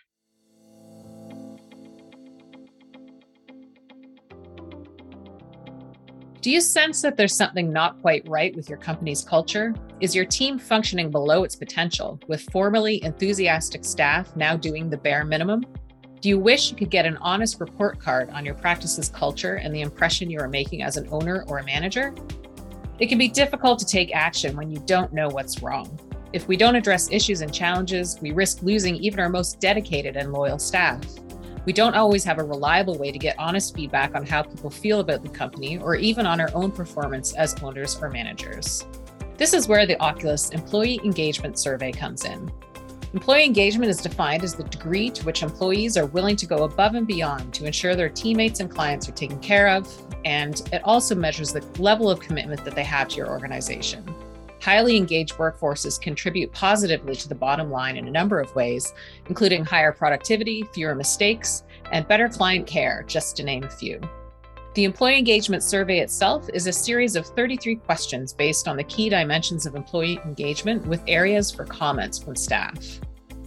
Do 6.41 6.52
you 6.52 6.62
sense 6.62 7.02
that 7.02 7.17
there's 7.17 7.36
something 7.36 7.69
not 7.69 7.99
quite 7.99 8.25
right 8.25 8.56
with 8.56 8.69
your 8.69 8.78
company's 8.78 9.25
culture? 9.25 9.75
Is 9.99 10.15
your 10.15 10.23
team 10.23 10.58
functioning 10.58 11.12
below 11.12 11.43
its 11.43 11.58
potential, 11.58 12.17
with 12.30 12.49
formerly 12.54 13.04
enthusiastic 13.04 13.84
staff 13.84 14.34
now 14.38 14.56
doing 14.56 14.89
the 14.89 14.95
bare 14.95 15.25
minimum? 15.25 15.65
Do 16.21 16.30
you 16.30 16.39
wish 16.39 16.71
you 16.71 16.78
could 16.78 16.89
get 16.89 17.06
an 17.06 17.17
honest 17.17 17.60
report 17.60 17.99
card 17.99 18.30
on 18.30 18.45
your 18.45 18.56
practice's 18.56 19.10
culture 19.10 19.56
and 19.56 19.75
the 19.75 19.82
impression 19.82 20.30
you 20.30 20.39
are 20.39 20.47
making 20.47 20.82
as 20.82 20.95
an 20.95 21.10
owner 21.12 21.43
or 21.49 21.58
a 21.58 21.65
manager? 21.65 22.15
It 22.99 23.08
can 23.08 23.17
be 23.17 23.28
difficult 23.28 23.78
to 23.80 23.86
take 23.86 24.15
action 24.15 24.56
when 24.56 24.71
you 24.71 24.82
don't 24.86 25.12
know 25.12 25.28
what's 25.28 25.62
wrong. 25.62 25.99
If 26.32 26.47
we 26.47 26.56
don't 26.56 26.75
address 26.75 27.12
issues 27.12 27.41
and 27.41 27.54
challenges, 27.54 28.17
we 28.21 28.32
risk 28.32 28.62
losing 28.62 28.95
even 28.95 29.19
our 29.19 29.30
most 29.30 29.60
dedicated 29.60 30.15
and 30.15 30.32
loyal 30.32 30.58
staff. 30.58 31.04
We 31.70 31.74
don't 31.74 31.94
always 31.94 32.24
have 32.24 32.40
a 32.40 32.44
reliable 32.44 32.98
way 32.98 33.12
to 33.12 33.20
get 33.20 33.38
honest 33.38 33.76
feedback 33.76 34.16
on 34.16 34.26
how 34.26 34.42
people 34.42 34.72
feel 34.72 35.02
about 35.02 35.22
the 35.22 35.30
company 35.30 35.78
or 35.78 35.96
even 35.96 36.26
on 36.26 36.42
our 36.42 36.50
own 36.56 36.72
performance 36.72 37.36
as 37.36 37.54
owners 37.62 37.96
or 38.02 38.10
managers. 38.10 38.88
This 39.38 39.54
is 39.54 39.68
where 39.68 39.86
the 39.86 40.02
Oculus 40.02 40.50
Employee 40.50 41.00
Engagement 41.04 41.60
Survey 41.60 41.92
comes 41.92 42.26
in. 42.26 42.52
Employee 43.14 43.46
engagement 43.46 43.92
is 43.92 43.98
defined 43.98 44.44
as 44.44 44.56
the 44.56 44.64
degree 44.64 45.12
to 45.12 45.24
which 45.28 45.44
employees 45.44 45.96
are 45.96 46.08
willing 46.08 46.36
to 46.38 46.48
go 46.48 46.64
above 46.64 46.96
and 46.96 47.06
beyond 47.06 47.54
to 47.54 47.66
ensure 47.66 47.96
their 47.96 48.10
teammates 48.10 48.62
and 48.62 48.72
clients 48.72 49.08
are 49.08 49.12
taken 49.12 49.38
care 49.38 49.68
of, 49.68 49.88
and 50.26 50.68
it 50.74 50.82
also 50.86 51.14
measures 51.14 51.54
the 51.54 51.64
level 51.78 52.10
of 52.10 52.20
commitment 52.20 52.66
that 52.66 52.74
they 52.74 52.84
have 52.84 53.10
to 53.10 53.18
your 53.18 53.30
organization. 53.30 54.04
Highly 54.62 54.98
engaged 54.98 55.36
workforces 55.36 56.02
contribute 56.02 56.52
positively 56.52 57.15
to 57.15 57.30
the 57.30 57.36
bottom 57.36 57.72
line 57.72 57.98
in 57.98 58.08
a 58.08 58.12
number 58.12 58.39
of 58.39 58.54
ways, 58.56 58.93
including 59.28 59.63
higher 59.63 59.91
productivity, 59.91 60.63
fewer 60.74 60.95
mistakes, 60.95 61.63
and 61.91 62.08
better 62.08 62.28
client 62.28 62.67
care, 62.67 63.04
just 63.08 63.38
to 63.38 63.43
name 63.43 63.63
a 63.63 63.69
few. 63.69 64.02
The 64.76 64.84
Employee 64.84 65.17
Engagement 65.17 65.63
Survey 65.63 66.00
itself 66.00 66.50
is 66.54 66.67
a 66.67 66.74
series 66.74 67.15
of 67.15 67.26
33 67.26 67.78
questions 67.78 68.34
based 68.34 68.67
on 68.67 68.78
the 68.78 68.84
key 68.84 69.10
dimensions 69.10 69.65
of 69.65 69.76
employee 69.76 70.19
engagement 70.26 70.86
with 70.86 71.02
areas 71.08 71.50
for 71.50 71.65
comments 71.65 72.19
from 72.19 72.36
staff. 72.36 73.00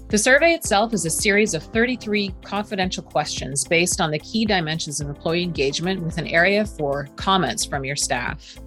The 0.09 0.19
survey 0.19 0.53
itself 0.53 0.93
is 0.93 1.07
a 1.07 1.11
series 1.11 1.55
of 1.55 1.63
33 1.63 2.35
confidential 2.45 3.03
questions 3.03 3.65
based 3.65 3.99
on 3.99 4.11
the 4.11 4.19
key 4.19 4.45
dimensions 4.45 5.01
of 5.01 5.09
employee 5.09 5.43
engagement 5.43 6.03
with 6.03 6.19
an 6.19 6.27
area 6.27 6.67
for 6.67 7.09
comments 7.17 7.65
from 7.65 7.83
your 7.83 7.97
staff. 7.97 8.59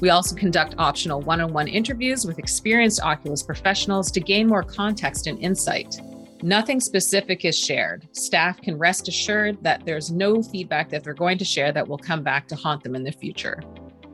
We 0.00 0.08
also 0.08 0.34
conduct 0.34 0.74
optional 0.78 1.20
one 1.20 1.42
on 1.42 1.52
one 1.52 1.68
interviews 1.68 2.24
with 2.24 2.38
experienced 2.38 3.02
Oculus 3.02 3.42
professionals 3.42 4.10
to 4.12 4.20
gain 4.20 4.46
more 4.46 4.62
context 4.62 5.26
and 5.26 5.38
insight. 5.38 6.00
Nothing 6.42 6.80
specific 6.80 7.44
is 7.44 7.58
shared. 7.58 8.08
Staff 8.12 8.62
can 8.62 8.78
rest 8.78 9.08
assured 9.08 9.62
that 9.62 9.84
there's 9.84 10.10
no 10.10 10.42
feedback 10.42 10.88
that 10.88 11.04
they're 11.04 11.12
going 11.12 11.36
to 11.36 11.44
share 11.44 11.70
that 11.72 11.86
will 11.86 11.98
come 11.98 12.22
back 12.22 12.48
to 12.48 12.56
haunt 12.56 12.82
them 12.82 12.94
in 12.94 13.04
the 13.04 13.12
future. 13.12 13.62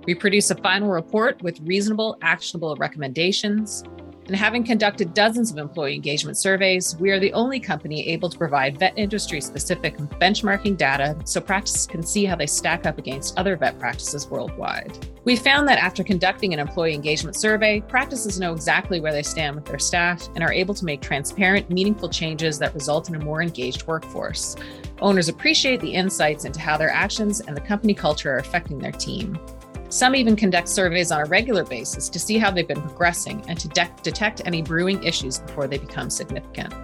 We 0.07 0.15
produce 0.17 0.51
a 0.51 0.57
final 0.57 0.89
report 0.89 1.41
with 1.43 1.61
reasonable, 1.61 2.19
actionable 2.21 2.75
recommendations 2.77 3.85
and 4.27 4.35
having 4.35 4.65
conducted 4.65 5.15
dozens 5.15 5.53
of 5.53 5.59
employee 5.59 5.95
engagement 5.95 6.37
surveys, 6.37 6.97
we 6.97 7.11
are 7.11 7.21
the 7.21 7.33
only 7.33 7.61
company 7.61 8.09
able 8.09 8.29
to 8.29 8.37
provide 8.37 8.79
vet 8.79 8.93
industry 8.97 9.41
specific 9.41 9.97
benchmarking 9.97 10.77
data 10.77 11.17
so 11.25 11.41
practices 11.41 11.87
can 11.87 12.03
see 12.03 12.25
how 12.25 12.35
they 12.35 12.47
stack 12.47 12.87
up 12.87 12.99
against 12.99 13.39
other 13.39 13.57
vet 13.57 13.79
practices 13.79 14.29
worldwide. 14.29 15.07
We 15.25 15.37
found 15.37 15.69
that 15.69 15.79
after 15.79 16.03
conducting 16.03 16.53
an 16.53 16.61
employee 16.61 16.95
engagement 16.95 17.37
survey, 17.37 17.81
practices 17.81 18.41
know 18.41 18.53
exactly 18.53 19.01
where 19.01 19.13
they 19.13 19.23
stand 19.23 19.55
with 19.55 19.65
their 19.65 19.79
staff 19.79 20.29
and 20.35 20.43
are 20.43 20.53
able 20.53 20.75
to 20.75 20.85
make 20.85 21.01
transparent, 21.01 21.71
meaningful 21.71 22.09
changes 22.09 22.59
that 22.59 22.75
result 22.75 23.09
in 23.09 23.15
a 23.15 23.25
more 23.25 23.43
engaged 23.43 23.87
workforce. 23.87 24.57
Owners 25.01 25.29
appreciate 25.29 25.81
the 25.81 25.93
insights 25.93 26.45
into 26.45 26.61
how 26.61 26.77
their 26.77 26.91
actions 26.91 27.41
and 27.41 27.57
the 27.57 27.61
company 27.61 27.95
culture 27.95 28.33
are 28.33 28.39
affecting 28.39 28.79
their 28.79 28.93
team. 28.93 29.39
Some 29.89 30.17
even 30.17 30.35
conduct 30.35 30.69
surveys 30.69 31.13
on 31.13 31.21
a 31.21 31.27
regular 31.27 31.65
basis 31.65 32.09
to 32.09 32.19
see 32.19 32.39
how 32.39 32.51
they've 32.51 32.67
been 32.67 32.83
progressing 32.83 33.45
and 33.49 33.59
to 33.59 33.69
de- 33.69 33.91
detect 34.03 34.43
any 34.45 34.63
brewing 34.63 35.03
issues 35.05 35.39
before 35.39 35.69
they 35.69 35.79
become 35.79 36.11
significant. 36.11 36.75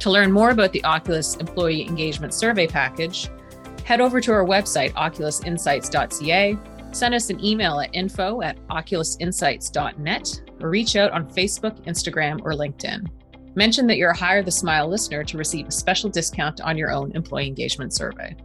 To 0.00 0.10
learn 0.10 0.30
more 0.30 0.50
about 0.50 0.72
the 0.72 0.84
Oculus 0.84 1.36
Employee 1.36 1.86
Engagement 1.86 2.34
Survey 2.34 2.66
Package, 2.66 3.30
head 3.84 4.00
over 4.00 4.20
to 4.20 4.32
our 4.32 4.44
website, 4.44 4.92
oculusinsights.ca, 4.92 6.58
send 6.92 7.14
us 7.14 7.30
an 7.30 7.44
email 7.44 7.80
at 7.80 7.94
info 7.94 8.42
at 8.42 8.58
oculusinsights.net, 8.68 10.42
or 10.60 10.70
reach 10.70 10.96
out 10.96 11.12
on 11.12 11.30
Facebook, 11.30 11.82
Instagram, 11.86 12.40
or 12.44 12.52
LinkedIn. 12.52 13.06
Mention 13.56 13.86
that 13.86 13.96
you're 13.96 14.10
a 14.10 14.16
Hire 14.16 14.42
the 14.42 14.50
Smile 14.50 14.88
listener 14.88 15.22
to 15.24 15.38
receive 15.38 15.68
a 15.68 15.72
special 15.72 16.10
discount 16.10 16.60
on 16.60 16.76
your 16.76 16.90
own 16.90 17.12
employee 17.12 17.46
engagement 17.46 17.94
survey. 17.94 18.36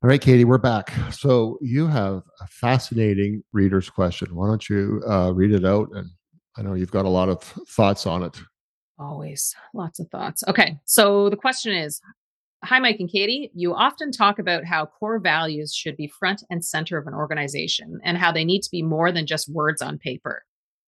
All 0.00 0.08
right, 0.08 0.20
Katie, 0.20 0.44
we're 0.44 0.58
back. 0.58 0.92
So 1.10 1.58
you 1.60 1.88
have 1.88 2.22
a 2.40 2.46
fascinating 2.46 3.42
reader's 3.52 3.90
question. 3.90 4.32
Why 4.32 4.46
don't 4.46 4.68
you 4.68 5.02
uh, 5.08 5.32
read 5.34 5.50
it 5.50 5.64
out? 5.64 5.88
And 5.92 6.08
I 6.56 6.62
know 6.62 6.74
you've 6.74 6.92
got 6.92 7.04
a 7.04 7.08
lot 7.08 7.28
of 7.28 7.42
thoughts 7.42 8.06
on 8.06 8.22
it. 8.22 8.40
Always 9.00 9.56
lots 9.74 9.98
of 9.98 10.06
thoughts. 10.10 10.44
Okay. 10.46 10.78
So 10.84 11.28
the 11.30 11.36
question 11.36 11.74
is 11.74 12.00
Hi, 12.62 12.78
Mike 12.78 13.00
and 13.00 13.10
Katie. 13.10 13.50
You 13.54 13.74
often 13.74 14.12
talk 14.12 14.38
about 14.38 14.64
how 14.64 14.86
core 14.86 15.18
values 15.18 15.74
should 15.74 15.96
be 15.96 16.06
front 16.06 16.44
and 16.48 16.64
center 16.64 16.96
of 16.96 17.08
an 17.08 17.14
organization 17.14 17.98
and 18.04 18.18
how 18.18 18.30
they 18.30 18.44
need 18.44 18.62
to 18.62 18.70
be 18.70 18.82
more 18.82 19.10
than 19.10 19.26
just 19.26 19.48
words 19.48 19.82
on 19.82 19.98
paper. 19.98 20.44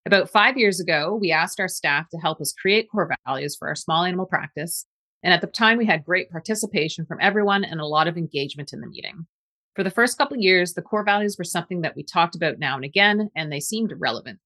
About 0.07 0.31
five 0.31 0.57
years 0.57 0.79
ago, 0.79 1.19
we 1.21 1.33
asked 1.33 1.59
our 1.59 1.69
staff 1.69 2.09
to 2.11 2.19
help 2.19 2.41
us 2.41 2.53
create 2.53 2.89
core 2.93 3.11
values 3.27 3.57
for 3.57 3.67
our 3.67 3.75
small 3.75 4.05
animal 4.05 4.27
practice 4.27 4.87
and 5.23 5.35
at 5.35 5.41
the 5.41 5.47
time, 5.47 5.79
we 5.79 5.87
had 5.87 6.05
great 6.05 6.31
participation 6.31 7.05
from 7.07 7.19
everyone 7.21 7.65
and 7.65 7.81
a 7.81 7.87
lot 7.87 8.09
of 8.09 8.17
engagement 8.17 8.73
in 8.73 8.81
the 8.81 8.87
meeting. 8.87 9.27
For 9.77 9.85
the 9.85 9.91
first 9.91 10.19
couple 10.19 10.37
years, 10.37 10.75
the 10.75 10.83
core 10.83 11.05
values 11.05 11.37
were 11.39 11.45
something 11.45 11.83
that 11.83 11.95
we 11.97 12.03
talked 12.03 12.35
about 12.35 12.59
now 12.59 12.75
and 12.77 12.85
again, 12.85 13.31
and 13.37 13.51
they 13.53 13.61
seemed 13.61 13.93
relevant. 13.97 14.41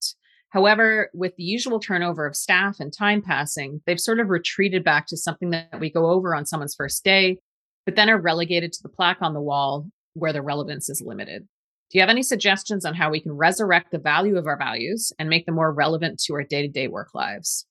However, 0.49 1.09
with 1.13 1.35
the 1.35 1.43
usual 1.43 1.79
turnover 1.79 2.25
of 2.25 2.35
staff 2.35 2.79
and 2.79 2.93
time 2.93 3.21
passing, 3.21 3.81
they've 3.85 3.99
sort 3.99 4.19
of 4.19 4.29
retreated 4.29 4.83
back 4.83 5.07
to 5.07 5.17
something 5.17 5.49
that 5.49 5.79
we 5.79 5.91
go 5.91 6.09
over 6.09 6.35
on 6.35 6.45
someone's 6.45 6.75
first 6.75 7.03
day, 7.03 7.39
but 7.85 7.95
then 7.95 8.09
are 8.09 8.21
relegated 8.21 8.71
to 8.73 8.83
the 8.83 8.89
plaque 8.89 9.21
on 9.21 9.33
the 9.33 9.41
wall 9.41 9.89
where 10.13 10.31
the 10.31 10.41
relevance 10.41 10.89
is 10.89 11.03
limited. 11.05 11.47
Do 11.91 11.97
you 11.97 12.01
have 12.01 12.09
any 12.09 12.23
suggestions 12.23 12.85
on 12.85 12.95
how 12.95 13.09
we 13.09 13.19
can 13.19 13.33
resurrect 13.33 13.91
the 13.91 13.99
value 13.99 14.37
of 14.37 14.47
our 14.47 14.57
values 14.57 15.11
and 15.19 15.29
make 15.29 15.45
them 15.45 15.55
more 15.55 15.73
relevant 15.73 16.19
to 16.25 16.33
our 16.33 16.43
day 16.43 16.61
to 16.61 16.67
day 16.67 16.87
work 16.87 17.09
lives? 17.13 17.65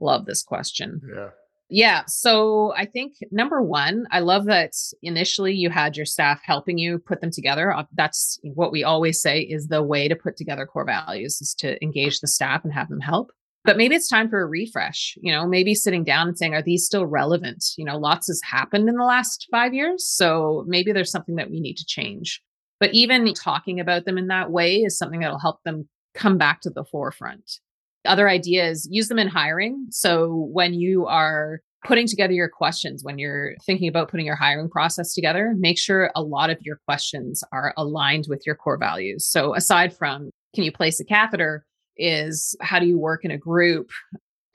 Love 0.00 0.24
this 0.24 0.42
question. 0.42 1.00
Yeah. 1.14 1.28
Yeah. 1.70 2.02
So 2.08 2.74
I 2.76 2.84
think 2.84 3.14
number 3.30 3.62
one, 3.62 4.06
I 4.10 4.18
love 4.18 4.46
that 4.46 4.72
initially 5.02 5.54
you 5.54 5.70
had 5.70 5.96
your 5.96 6.04
staff 6.04 6.40
helping 6.44 6.78
you 6.78 6.98
put 6.98 7.20
them 7.20 7.30
together. 7.30 7.72
Uh, 7.72 7.84
that's 7.94 8.40
what 8.42 8.72
we 8.72 8.82
always 8.82 9.22
say 9.22 9.40
is 9.40 9.68
the 9.68 9.82
way 9.82 10.08
to 10.08 10.16
put 10.16 10.36
together 10.36 10.66
core 10.66 10.84
values 10.84 11.40
is 11.40 11.54
to 11.60 11.82
engage 11.82 12.18
the 12.18 12.26
staff 12.26 12.64
and 12.64 12.72
have 12.72 12.88
them 12.88 13.00
help. 13.00 13.30
But 13.64 13.76
maybe 13.76 13.94
it's 13.94 14.08
time 14.08 14.28
for 14.28 14.40
a 14.40 14.46
refresh, 14.46 15.16
you 15.20 15.30
know, 15.30 15.46
maybe 15.46 15.74
sitting 15.74 16.02
down 16.02 16.26
and 16.26 16.36
saying, 16.36 16.54
are 16.54 16.62
these 16.62 16.86
still 16.86 17.06
relevant? 17.06 17.64
You 17.76 17.84
know, 17.84 17.98
lots 17.98 18.26
has 18.26 18.40
happened 18.42 18.88
in 18.88 18.96
the 18.96 19.04
last 19.04 19.46
five 19.50 19.72
years. 19.72 20.08
So 20.08 20.64
maybe 20.66 20.92
there's 20.92 21.10
something 21.12 21.36
that 21.36 21.50
we 21.50 21.60
need 21.60 21.76
to 21.76 21.84
change. 21.84 22.42
But 22.80 22.94
even 22.94 23.32
talking 23.34 23.78
about 23.78 24.06
them 24.06 24.18
in 24.18 24.28
that 24.28 24.50
way 24.50 24.78
is 24.78 24.98
something 24.98 25.20
that'll 25.20 25.38
help 25.38 25.62
them 25.64 25.88
come 26.14 26.38
back 26.38 26.62
to 26.62 26.70
the 26.70 26.84
forefront. 26.84 27.60
Other 28.04 28.28
ideas, 28.28 28.88
use 28.90 29.08
them 29.08 29.18
in 29.18 29.28
hiring. 29.28 29.86
So 29.90 30.48
when 30.52 30.74
you 30.74 31.06
are 31.06 31.60
putting 31.84 32.06
together 32.06 32.32
your 32.32 32.48
questions, 32.48 33.02
when 33.04 33.18
you're 33.18 33.54
thinking 33.64 33.88
about 33.88 34.10
putting 34.10 34.26
your 34.26 34.36
hiring 34.36 34.68
process 34.68 35.14
together, 35.14 35.54
make 35.58 35.78
sure 35.78 36.10
a 36.14 36.22
lot 36.22 36.50
of 36.50 36.58
your 36.60 36.78
questions 36.86 37.42
are 37.52 37.72
aligned 37.76 38.26
with 38.28 38.42
your 38.46 38.54
core 38.54 38.78
values. 38.78 39.26
So 39.26 39.54
aside 39.54 39.96
from 39.96 40.30
can 40.54 40.64
you 40.64 40.72
place 40.72 41.00
a 41.00 41.04
catheter, 41.04 41.64
is 41.96 42.56
how 42.60 42.78
do 42.78 42.86
you 42.86 42.98
work 42.98 43.24
in 43.24 43.30
a 43.30 43.38
group? 43.38 43.90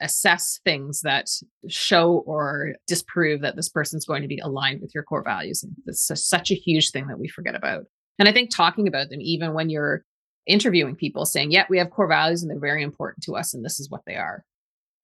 Assess 0.00 0.60
things 0.64 1.00
that 1.02 1.26
show 1.68 2.24
or 2.26 2.74
disprove 2.86 3.40
that 3.40 3.56
this 3.56 3.68
person's 3.68 4.04
going 4.04 4.22
to 4.22 4.28
be 4.28 4.38
aligned 4.40 4.80
with 4.80 4.92
your 4.94 5.04
core 5.04 5.24
values. 5.24 5.64
It's 5.86 6.10
such 6.14 6.50
a 6.50 6.54
huge 6.54 6.90
thing 6.90 7.06
that 7.06 7.18
we 7.18 7.28
forget 7.28 7.54
about. 7.54 7.84
And 8.18 8.28
I 8.28 8.32
think 8.32 8.50
talking 8.50 8.88
about 8.88 9.08
them, 9.10 9.20
even 9.20 9.54
when 9.54 9.70
you're 9.70 10.04
interviewing 10.46 10.96
people 10.96 11.24
saying, 11.24 11.50
yeah, 11.50 11.64
we 11.68 11.78
have 11.78 11.90
core 11.90 12.08
values 12.08 12.42
and 12.42 12.50
they're 12.50 12.58
very 12.58 12.82
important 12.82 13.24
to 13.24 13.36
us 13.36 13.54
and 13.54 13.64
this 13.64 13.80
is 13.80 13.90
what 13.90 14.02
they 14.06 14.16
are. 14.16 14.44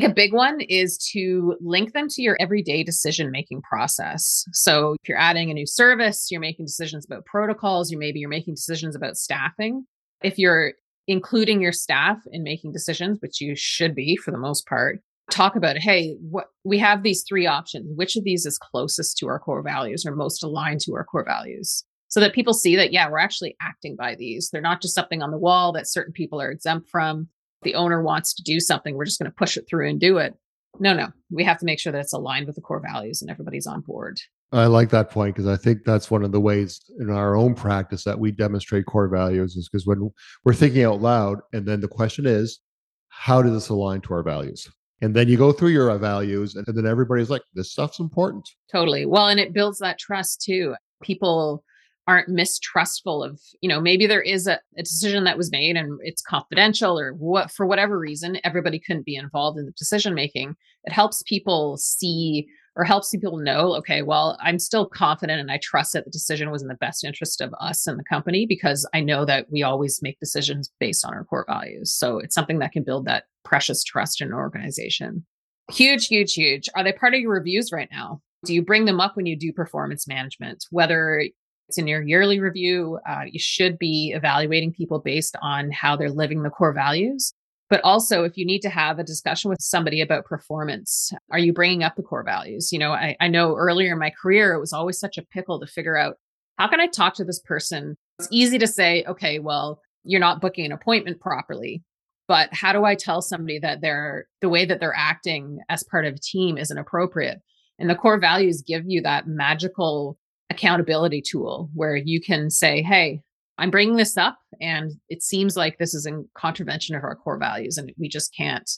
A 0.01 0.09
big 0.09 0.33
one 0.33 0.61
is 0.63 0.99
to 1.13 1.57
link 1.61 1.93
them 1.93 2.09
to 2.09 2.23
your 2.23 2.37
everyday 2.41 2.83
decision 2.83 3.31
making 3.31 3.63
process. 3.63 4.45
So 4.53 4.97
if 5.01 5.09
you're 5.09 5.19
adding 5.19 5.51
a 5.51 5.55
new 5.55 5.67
service, 5.67 6.29
you're 6.31 6.41
making 6.41 6.67
decisions 6.67 7.05
about 7.05 7.25
protocols, 7.25 7.91
you 7.91 7.99
maybe 7.99 8.19
you're 8.19 8.29
making 8.29 8.55
decisions 8.55 8.97
about 8.97 9.17
staffing. 9.17 9.87
If 10.23 10.39
you're 10.39 10.73
including 11.07 11.61
your 11.61 11.73
staff 11.73 12.19
in 12.33 12.43
making 12.43 12.73
decisions, 12.73 13.19
which 13.21 13.41
you 13.41 13.55
should 13.55 13.95
be 13.95 14.17
for 14.17 14.31
the 14.31 14.39
most 14.39 14.67
part, 14.67 15.01
talk 15.31 15.57
about, 15.57 15.77
hey, 15.77 16.17
what 16.21 16.47
we 16.65 16.79
have 16.79 17.03
these 17.03 17.25
three 17.29 17.47
options. 17.47 17.87
Which 17.97 18.17
of 18.17 18.25
these 18.25 18.45
is 18.47 18.59
closest 18.59 19.19
to 19.19 19.29
our 19.29 19.39
core 19.39 19.63
values 19.63 20.05
or 20.05 20.15
most 20.15 20.43
aligned 20.43 20.81
to 20.83 20.95
our 20.95 21.05
core 21.05 21.25
values? 21.25 21.85
So 22.13 22.21
that 22.21 22.35
people 22.35 22.53
see 22.53 22.77
that, 22.77 22.93
yeah, 22.93 23.09
we're 23.09 23.17
actually 23.19 23.57
acting 23.63 23.97
by 23.97 24.15
these. 24.15 24.51
They're 24.51 24.61
not 24.61 24.83
just 24.83 24.95
something 24.95 25.23
on 25.23 25.31
the 25.31 25.39
wall 25.39 25.73
that 25.73 25.89
certain 25.89 26.13
people 26.13 26.43
are 26.43 26.51
exempt 26.51 26.91
from. 26.91 27.27
The 27.63 27.75
owner 27.75 28.03
wants 28.03 28.35
to 28.35 28.43
do 28.43 28.61
something, 28.61 28.95
we're 28.95 29.07
just 29.07 29.19
going 29.19 29.31
to 29.31 29.35
push 29.35 29.57
it 29.57 29.65
through 29.67 29.89
and 29.89 29.99
do 29.99 30.19
it. 30.19 30.35
No, 30.79 30.93
no, 30.93 31.09
we 31.31 31.43
have 31.45 31.57
to 31.61 31.65
make 31.65 31.81
sure 31.81 31.91
that 31.91 32.01
it's 32.03 32.13
aligned 32.13 32.47
with 32.47 32.57
the 32.57 32.61
core 32.61 32.83
values 32.85 33.23
and 33.23 33.31
everybody's 33.31 33.67
on 33.67 33.81
board. 33.81 34.21
I 34.53 34.67
like 34.67 34.91
that 34.91 35.11
point 35.11 35.35
because 35.35 35.49
I 35.49 35.57
think 35.57 35.85
that's 35.87 36.11
one 36.11 36.23
of 36.23 36.33
the 36.33 36.41
ways 36.41 36.83
in 36.99 37.09
our 37.09 37.35
own 37.35 37.55
practice 37.55 38.05
that 38.05 38.19
we 38.19 38.31
demonstrate 38.31 38.85
core 38.85 39.09
values 39.09 39.57
is 39.57 39.71
because 39.71 39.87
when 39.87 40.11
we're 40.45 40.53
thinking 40.53 40.85
out 40.85 41.01
loud, 41.01 41.39
and 41.55 41.67
then 41.67 41.81
the 41.81 41.89
question 41.89 42.27
is, 42.27 42.61
how 43.09 43.41
does 43.41 43.53
this 43.53 43.71
align 43.71 44.03
to 44.03 44.13
our 44.13 44.23
values? 44.23 44.71
And 45.01 45.17
then 45.17 45.29
you 45.29 45.39
go 45.39 45.51
through 45.51 45.71
your 45.71 45.97
values, 45.97 46.57
and 46.57 46.67
then 46.67 46.87
everybody's 46.87 47.31
like, 47.31 47.43
this 47.55 47.73
stuff's 47.73 48.01
important. 48.01 48.47
Totally. 48.71 49.07
Well, 49.07 49.29
and 49.29 49.41
it 49.41 49.55
builds 49.55 49.79
that 49.79 49.99
trust 49.99 50.43
too. 50.43 50.75
People 51.03 51.65
aren't 52.09 52.29
mistrustful 52.29 53.23
of 53.23 53.41
you 53.61 53.69
know 53.69 53.81
maybe 53.81 54.07
there 54.07 54.23
is 54.23 54.47
a, 54.47 54.59
a, 54.77 54.83
decision 54.83 55.25
that 55.25 55.37
was 55.37 55.53
made 55.53 55.77
and 55.77 56.01
it's 56.03 56.23
confidential 56.23 56.99
or 56.99 57.13
what 57.13 57.51
for 57.51 57.65
whatever 57.67 57.99
reason 57.99 58.39
everybody 58.45 58.79
couldn't 58.79 59.07
be 59.07 59.17
involved 59.17 59.59
in 59.59 59.67
the 59.67 59.73
decision 59.73 60.15
making. 60.15 60.55
It 60.85 60.93
helps 60.93 61.23
people 61.23 61.77
see 61.77 62.49
or 62.77 62.85
helps 62.85 63.11
people 63.11 63.37
know 63.37 63.75
okay 63.75 64.03
well 64.03 64.39
i'm 64.41 64.59
still 64.59 64.87
confident 64.87 65.41
and 65.41 65.51
i 65.51 65.59
trust 65.63 65.93
that 65.93 66.05
the 66.05 66.11
decision 66.11 66.51
was 66.51 66.63
in 66.63 66.69
the 66.69 66.75
best 66.75 67.05
interest 67.05 67.41
of 67.41 67.53
us 67.61 67.87
and 67.87 67.99
the 67.99 68.05
company 68.05 68.47
because 68.47 68.89
i 68.95 69.01
know 69.01 69.25
that 69.25 69.47
we 69.51 69.63
always 69.63 70.01
make 70.03 70.19
decisions 70.19 70.71
based 70.81 71.05
on 71.05 71.13
our 71.13 71.25
core 71.25 71.45
values. 71.49 71.93
So 71.93 72.19
it's 72.19 72.35
something 72.35 72.59
that 72.61 72.73
can 72.73 72.83
build 72.83 73.05
that 73.07 73.25
precious 73.45 73.85
trust 73.85 74.21
in 74.21 74.29
an 74.29 74.35
organization. 74.35 75.27
Huge 75.71 76.07
huge 76.07 76.35
huge. 76.35 76.69
Are 76.75 76.83
they 76.83 76.93
part 76.93 77.15
of 77.15 77.21
your 77.21 77.33
reviews 77.33 77.71
right 77.73 77.89
now? 77.91 78.21
Do 78.45 78.55
you 78.55 78.63
bring 78.63 78.87
them 78.87 79.01
up 79.01 79.17
when 79.17 79.27
you 79.27 79.37
do 79.37 79.53
performance 79.53 80.09
management 80.09 80.65
whether 80.71 81.25
it's 81.73 81.79
in 81.79 81.87
your 81.87 82.03
yearly 82.03 82.39
review. 82.39 82.99
Uh, 83.09 83.23
you 83.27 83.39
should 83.39 83.79
be 83.79 84.13
evaluating 84.15 84.75
people 84.75 84.99
based 84.99 85.37
on 85.41 85.71
how 85.71 85.97
they're 85.97 86.11
living 86.11 86.43
the 86.43 86.51
core 86.51 86.75
values. 86.75 87.33
But 87.71 87.81
also, 87.83 88.25
if 88.25 88.37
you 88.37 88.45
need 88.45 88.61
to 88.61 88.69
have 88.69 88.99
a 88.99 89.05
discussion 89.05 89.49
with 89.49 89.59
somebody 89.63 90.03
about 90.03 90.27
performance, 90.27 91.11
are 91.31 91.39
you 91.39 91.55
bringing 91.55 91.83
up 91.83 91.97
the 91.97 92.03
core 92.03 92.25
values? 92.25 92.71
You 92.73 92.79
know, 92.79 92.93
I, 92.93 93.17
I 93.21 93.29
know 93.29 93.57
earlier 93.57 93.95
in 93.95 93.99
my 93.99 94.11
career, 94.11 94.53
it 94.53 94.61
was 94.61 94.75
always 94.75 95.01
such 95.01 95.17
a 95.17 95.23
pickle 95.23 95.59
to 95.61 95.67
figure 95.67 95.97
out 95.97 96.17
how 96.59 96.69
can 96.69 96.79
I 96.79 96.89
talk 96.89 97.15
to 97.15 97.25
this 97.25 97.41
person? 97.41 97.97
It's 98.19 98.29
easy 98.31 98.59
to 98.59 98.67
say, 98.67 99.05
okay, 99.09 99.39
well, 99.39 99.81
you're 100.05 100.21
not 100.21 100.43
booking 100.43 100.67
an 100.67 100.73
appointment 100.73 101.23
properly. 101.23 101.83
But 102.29 102.53
how 102.53 102.75
do 102.75 102.85
I 102.85 102.97
tell 102.97 103.23
somebody 103.23 103.59
that 103.61 103.81
they're 103.81 104.27
the 104.43 104.51
way 104.51 104.67
that 104.67 104.79
they're 104.79 104.95
acting 104.95 105.61
as 105.71 105.83
part 105.83 106.05
of 106.05 106.17
a 106.17 106.19
team 106.19 106.59
isn't 106.59 106.77
appropriate? 106.77 107.41
And 107.79 107.89
the 107.89 107.95
core 107.95 108.21
values 108.21 108.63
give 108.67 108.83
you 108.87 109.01
that 109.01 109.27
magical 109.27 110.19
accountability 110.53 111.23
tool 111.23 111.71
where 111.75 111.97
you 111.97 112.21
can 112.21 112.51
say, 112.51 112.83
Hey, 112.83 113.23
I'm 113.59 113.71
bringing 113.71 113.97
this 113.97 114.17
up 114.17 114.39
and 114.61 114.93
it 115.09 115.23
seems 115.23 115.57
like 115.57 115.79
this 115.79 115.95
is 115.95 116.07
in 116.07 116.29
contravention 116.35 116.95
of 116.95 117.05
our 117.05 117.17
core 117.17 117.39
values 117.39 117.79
and 117.79 117.93
we 117.99 118.09
just 118.09 118.35
can't. 118.37 118.71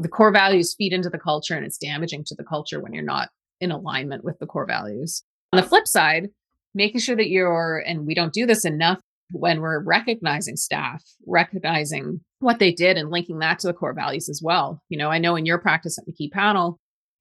The 0.00 0.08
core 0.08 0.32
values 0.32 0.74
feed 0.76 0.92
into 0.92 1.10
the 1.10 1.18
culture 1.18 1.54
and 1.54 1.64
it's 1.64 1.78
damaging 1.78 2.24
to 2.24 2.34
the 2.34 2.44
culture 2.44 2.80
when 2.80 2.92
you're 2.92 3.04
not 3.04 3.28
in 3.60 3.70
alignment 3.70 4.24
with 4.24 4.38
the 4.38 4.46
core 4.46 4.66
values. 4.66 5.22
On 5.52 5.60
the 5.60 5.66
flip 5.66 5.86
side, 5.86 6.28
making 6.74 7.00
sure 7.00 7.16
that 7.16 7.30
you're, 7.30 7.82
and 7.86 8.06
we 8.06 8.14
don't 8.14 8.32
do 8.32 8.46
this 8.46 8.64
enough 8.64 9.00
when 9.30 9.60
we're 9.60 9.80
recognizing 9.80 10.56
staff, 10.56 11.02
recognizing 11.26 12.20
what 12.40 12.58
they 12.58 12.72
did 12.72 12.96
and 12.96 13.10
linking 13.10 13.38
that 13.38 13.58
to 13.60 13.68
the 13.68 13.72
core 13.72 13.94
values 13.94 14.28
as 14.28 14.40
well. 14.42 14.82
You 14.88 14.98
know, 14.98 15.10
I 15.10 15.18
know 15.18 15.36
in 15.36 15.46
your 15.46 15.58
practice 15.58 15.98
at 15.98 16.04
McKee-Pownall, 16.06 16.76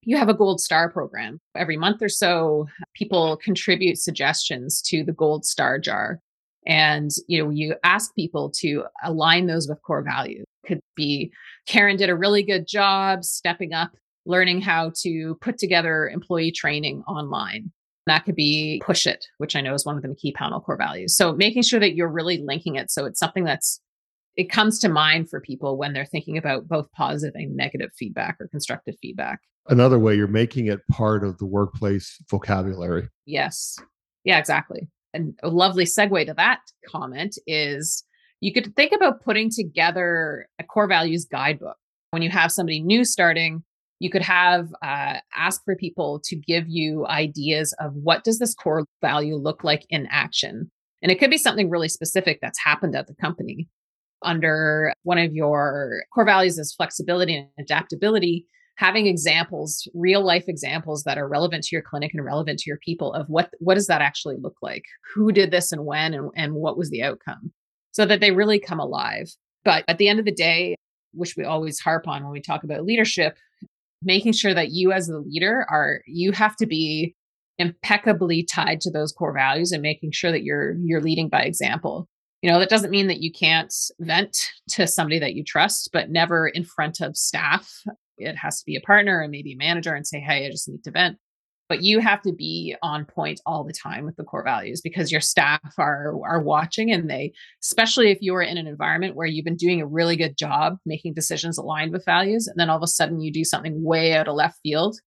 you 0.06 0.18
have 0.18 0.30
a 0.30 0.34
gold 0.34 0.62
star 0.62 0.90
program. 0.90 1.40
Every 1.56 1.78
month 1.78 2.02
or 2.02 2.10
so, 2.10 2.68
people 2.94 3.38
contribute 3.38 3.98
suggestions 3.98 4.82
to 4.84 5.04
the 5.04 5.12
gold 5.12 5.46
star 5.46 5.80
jar. 5.80 6.20
And 6.68 7.12
you 7.28 7.44
know, 7.44 7.50
you 7.50 7.76
ask 7.84 8.16
people 8.16 8.52
to 8.60 8.86
align 9.04 9.48
those 9.48 9.68
with 9.68 9.82
core 9.82 10.04
values. 10.04 10.46
Could 10.66 10.80
be 10.96 11.32
Karen 11.68 11.98
did 11.98 12.10
a 12.10 12.16
really 12.16 12.44
good 12.44 12.68
job 12.68 13.24
stepping 13.24 13.74
up, 13.74 13.92
learning 14.26 14.62
how 14.62 14.92
to 15.02 15.38
put 15.42 15.58
together 15.58 16.08
employee 16.08 16.52
training 16.52 17.04
online. 17.08 17.72
That 18.08 18.26
could 18.26 18.36
be 18.36 18.82
push 18.86 19.08
it, 19.08 19.26
which 19.40 19.56
I 19.56 19.62
know 19.62 19.74
is 19.74 19.86
one 19.86 19.98
of 19.98 20.04
the 20.04 20.16
key 20.16 20.32
panel 20.32 20.62
core 20.62 20.78
values. 20.78 21.16
So 21.16 21.34
making 21.34 21.64
sure 21.64 21.80
that 21.80 21.96
you're 21.96 22.08
really 22.08 22.38
linking 22.38 22.76
it 22.76 22.92
so 22.92 23.06
it's 23.06 23.20
something 23.20 23.44
that's 23.44 23.80
it 24.38 24.50
comes 24.50 24.80
to 24.80 24.90
mind 24.90 25.30
for 25.30 25.40
people 25.40 25.78
when 25.78 25.94
they're 25.94 26.06
thinking 26.06 26.38
about 26.38 26.68
both 26.68 26.92
positive 26.92 27.36
and 27.36 27.56
negative 27.56 27.92
feedback 27.98 28.38
or 28.40 28.48
constructive 28.48 28.96
feedback 29.02 29.40
another 29.68 30.00
way 30.00 30.16
you're 30.16 30.28
making 30.28 30.68
it 30.68 30.88
part 30.90 31.24
of 31.24 31.38
the 31.38 31.46
workplace 31.46 32.22
vocabulary. 32.30 33.10
Yes. 33.26 33.78
Yeah, 34.24 34.40
exactly. 34.40 34.88
And 35.14 35.38
a 35.44 35.50
lovely 35.50 35.86
segue 35.86 36.26
to 36.26 36.34
that 36.36 36.60
comment 36.88 37.38
is 37.48 38.04
you 38.42 38.52
could 38.54 38.76
think 38.76 38.92
about 38.92 39.24
putting 39.24 39.50
together 39.50 40.48
a 40.60 40.64
core 40.64 40.88
values 40.88 41.26
guidebook. 41.26 41.78
When 42.12 42.22
you 42.22 42.30
have 42.30 42.52
somebody 42.52 42.82
new 42.82 43.04
starting, 43.06 43.64
you 44.00 44.10
could 44.10 44.22
have 44.22 44.70
uh, 44.84 45.18
ask 45.34 45.64
for 45.64 45.76
people 45.76 46.22
to 46.26 46.36
give 46.36 46.68
you 46.68 47.08
ideas 47.08 47.74
of 47.80 47.94
what 47.96 48.24
does 48.24 48.40
this 48.40 48.54
core 48.54 48.86
value 49.02 49.36
look 49.36 49.64
like 49.64 49.86
in 49.90 50.08
action 50.10 50.70
and 51.06 51.12
it 51.12 51.20
could 51.20 51.30
be 51.30 51.38
something 51.38 51.70
really 51.70 51.88
specific 51.88 52.40
that's 52.42 52.58
happened 52.58 52.96
at 52.96 53.06
the 53.06 53.14
company 53.14 53.68
under 54.26 54.94
one 55.04 55.18
of 55.18 55.34
your 55.34 56.04
core 56.14 56.26
values 56.26 56.58
is 56.58 56.74
flexibility 56.74 57.36
and 57.36 57.48
adaptability 57.60 58.46
having 58.78 59.08
examples 59.08 59.88
real 59.94 60.22
life 60.22 60.46
examples 60.48 61.04
that 61.04 61.18
are 61.18 61.28
relevant 61.28 61.64
to 61.64 61.76
your 61.76 61.82
clinic 61.82 62.14
and 62.14 62.26
relevant 62.26 62.60
to 62.60 62.70
your 62.70 62.80
people 62.80 63.14
of 63.14 63.26
what 63.28 63.50
what 63.60 63.76
does 63.76 63.88
that 63.88 64.02
actually 64.02 64.36
look 64.42 64.58
like? 64.62 64.84
Who 65.14 65.32
did 65.32 65.52
this 65.52 65.72
and 65.72 65.86
when 65.86 66.14
and, 66.14 66.30
and 66.36 66.54
what 66.56 66.78
was 66.78 66.90
the 66.90 67.04
outcome? 67.04 67.52
So 67.92 68.06
that 68.06 68.20
they 68.20 68.32
really 68.32 68.60
come 68.60 68.80
alive. 68.80 69.30
But 69.64 69.86
at 69.88 69.98
the 69.98 70.10
end 70.10 70.20
of 70.20 70.26
the 70.26 70.32
day 70.32 70.76
which 71.14 71.36
we 71.38 71.46
always 71.46 71.80
harp 71.80 72.08
on 72.08 72.24
when 72.24 72.34
we 72.34 72.42
talk 72.42 72.64
about 72.64 72.84
leadership 72.84 73.38
making 74.04 74.34
sure 74.34 74.54
that 74.54 74.72
you 74.72 74.92
as 74.92 75.08
the 75.08 75.20
leader 75.20 75.66
are 75.70 76.02
you 76.06 76.32
have 76.34 76.56
to 76.58 76.66
be 76.66 77.16
impeccably 77.58 78.44
tied 78.44 78.82
to 78.82 78.92
those 78.92 79.14
core 79.14 79.34
values 79.34 79.72
and 79.72 79.82
making 79.82 80.12
sure 80.12 80.32
that 80.32 80.44
you're 80.44 80.76
you're 80.84 81.02
leading 81.02 81.30
by 81.30 81.42
example 81.42 82.08
you 82.46 82.52
know 82.52 82.60
that 82.60 82.70
doesn't 82.70 82.92
mean 82.92 83.08
that 83.08 83.22
you 83.22 83.32
can't 83.32 83.74
vent 84.00 84.52
to 84.70 84.86
somebody 84.86 85.20
that 85.20 85.34
you 85.34 85.44
trust 85.44 85.90
but 85.92 86.10
never 86.10 86.48
in 86.48 86.64
front 86.64 87.02
of 87.02 87.18
staff 87.18 87.84
it 88.18 88.36
has 88.36 88.60
to 88.60 88.66
be 88.66 88.76
a 88.76 88.82
partner 88.82 89.22
and 89.22 89.32
maybe 89.32 89.54
a 89.54 89.58
manager 89.58 89.94
and 89.94 90.08
say, 90.08 90.20
hey, 90.20 90.46
I 90.46 90.52
just 90.52 90.70
need 90.70 90.84
to 90.84 90.92
vent. 90.92 91.18
But 91.68 91.82
you 91.82 92.00
have 92.00 92.22
to 92.22 92.32
be 92.32 92.76
on 92.84 93.06
point 93.06 93.42
all 93.46 93.64
the 93.64 93.74
time 93.74 94.06
with 94.06 94.16
the 94.18 94.24
core 94.24 94.44
values 94.44 94.82
because 94.82 95.12
your 95.12 95.22
staff 95.22 95.74
are 95.80 96.14
are 96.24 96.40
watching 96.40 96.92
and 96.92 97.10
they, 97.10 97.34
especially 97.64 98.12
if 98.12 98.20
you 98.22 98.36
are 98.36 98.44
in 98.44 98.58
an 98.58 98.68
environment 98.68 99.16
where 99.16 99.26
you've 99.26 99.46
been 99.46 99.56
doing 99.56 99.82
a 99.82 99.88
really 99.88 100.16
good 100.16 100.38
job 100.38 100.78
making 100.86 101.16
decisions 101.16 101.58
aligned 101.58 101.92
with 101.92 102.06
values, 102.06 102.48
and 102.48 102.60
then 102.60 102.70
all 102.70 102.78
of 102.78 102.84
a 102.84 102.88
sudden 102.88 103.20
you 103.20 103.34
do 103.34 103.44
something 103.44 103.84
way 103.84 104.14
out 104.14 104.28
of 104.28 104.36
left 104.36 104.60
field. 104.62 105.00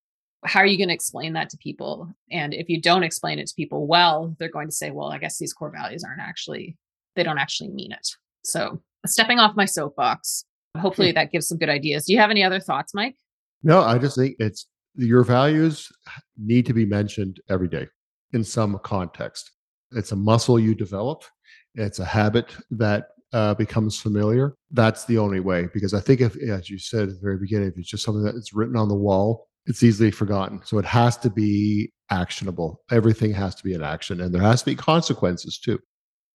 How 0.44 0.60
are 0.60 0.66
you 0.66 0.78
going 0.78 0.88
to 0.88 0.94
explain 0.94 1.34
that 1.34 1.48
to 1.50 1.58
people? 1.58 2.12
And 2.30 2.52
if 2.52 2.68
you 2.68 2.80
don't 2.80 3.04
explain 3.04 3.38
it 3.38 3.46
to 3.46 3.54
people 3.56 3.86
well, 3.86 4.34
they're 4.38 4.50
going 4.50 4.68
to 4.68 4.74
say, 4.74 4.90
well, 4.90 5.12
I 5.12 5.18
guess 5.18 5.38
these 5.38 5.52
core 5.52 5.72
values 5.72 6.02
aren't 6.04 6.20
actually, 6.20 6.76
they 7.18 7.24
don't 7.24 7.38
actually 7.38 7.70
mean 7.70 7.92
it. 7.92 8.08
So 8.44 8.80
stepping 9.04 9.38
off 9.38 9.56
my 9.56 9.64
soapbox, 9.64 10.44
hopefully 10.78 11.12
that 11.12 11.32
gives 11.32 11.48
some 11.48 11.58
good 11.58 11.68
ideas. 11.68 12.06
Do 12.06 12.12
you 12.12 12.18
have 12.20 12.30
any 12.30 12.44
other 12.44 12.60
thoughts, 12.60 12.94
Mike? 12.94 13.16
No, 13.62 13.82
I 13.82 13.98
just 13.98 14.16
think 14.16 14.36
it's 14.38 14.68
your 14.94 15.24
values 15.24 15.90
need 16.38 16.64
to 16.66 16.72
be 16.72 16.86
mentioned 16.86 17.40
every 17.50 17.68
day 17.68 17.88
in 18.32 18.44
some 18.44 18.78
context. 18.84 19.50
It's 19.92 20.12
a 20.12 20.16
muscle 20.16 20.60
you 20.60 20.74
develop, 20.74 21.24
it's 21.74 21.98
a 21.98 22.04
habit 22.04 22.54
that 22.70 23.08
uh, 23.32 23.54
becomes 23.54 24.00
familiar. 24.00 24.54
That's 24.70 25.04
the 25.04 25.18
only 25.18 25.40
way. 25.40 25.68
Because 25.74 25.92
I 25.92 26.00
think 26.00 26.20
if, 26.20 26.36
as 26.36 26.70
you 26.70 26.78
said 26.78 27.08
at 27.08 27.14
the 27.14 27.20
very 27.20 27.38
beginning, 27.38 27.68
if 27.68 27.78
it's 27.78 27.88
just 27.88 28.04
something 28.04 28.22
that's 28.22 28.54
written 28.54 28.76
on 28.76 28.88
the 28.88 28.94
wall, 28.94 29.48
it's 29.66 29.82
easily 29.82 30.10
forgotten. 30.10 30.60
So 30.64 30.78
it 30.78 30.84
has 30.84 31.16
to 31.18 31.30
be 31.30 31.92
actionable. 32.10 32.82
Everything 32.90 33.32
has 33.34 33.54
to 33.56 33.64
be 33.64 33.74
an 33.74 33.82
action, 33.82 34.20
and 34.22 34.34
there 34.34 34.42
has 34.42 34.62
to 34.62 34.66
be 34.66 34.74
consequences 34.74 35.58
too. 35.58 35.78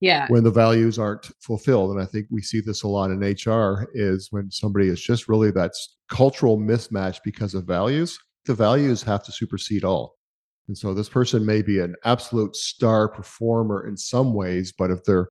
Yeah. 0.03 0.27
When 0.27 0.43
the 0.43 0.51
values 0.51 0.99
aren't 0.99 1.31
fulfilled, 1.39 1.91
and 1.91 2.01
I 2.01 2.05
think 2.05 2.27
we 2.29 2.41
see 2.41 2.59
this 2.59 2.83
a 2.83 2.89
lot 2.89 3.09
in 3.09 3.19
HR, 3.19 3.87
is 3.93 4.27
when 4.31 4.51
somebody 4.51 4.89
is 4.89 5.01
just 5.01 5.29
really 5.29 5.49
that's 5.49 5.95
cultural 6.09 6.57
mismatch 6.57 7.19
because 7.23 7.53
of 7.53 7.63
values. 7.63 8.19
The 8.43 8.53
values 8.53 9.01
have 9.03 9.23
to 9.23 9.31
supersede 9.31 9.85
all. 9.85 10.17
And 10.67 10.77
so 10.77 10.93
this 10.93 11.07
person 11.07 11.45
may 11.45 11.61
be 11.61 11.79
an 11.79 11.95
absolute 12.03 12.57
star 12.57 13.07
performer 13.07 13.87
in 13.87 13.95
some 13.95 14.33
ways, 14.33 14.73
but 14.77 14.91
if 14.91 15.05
they're 15.05 15.29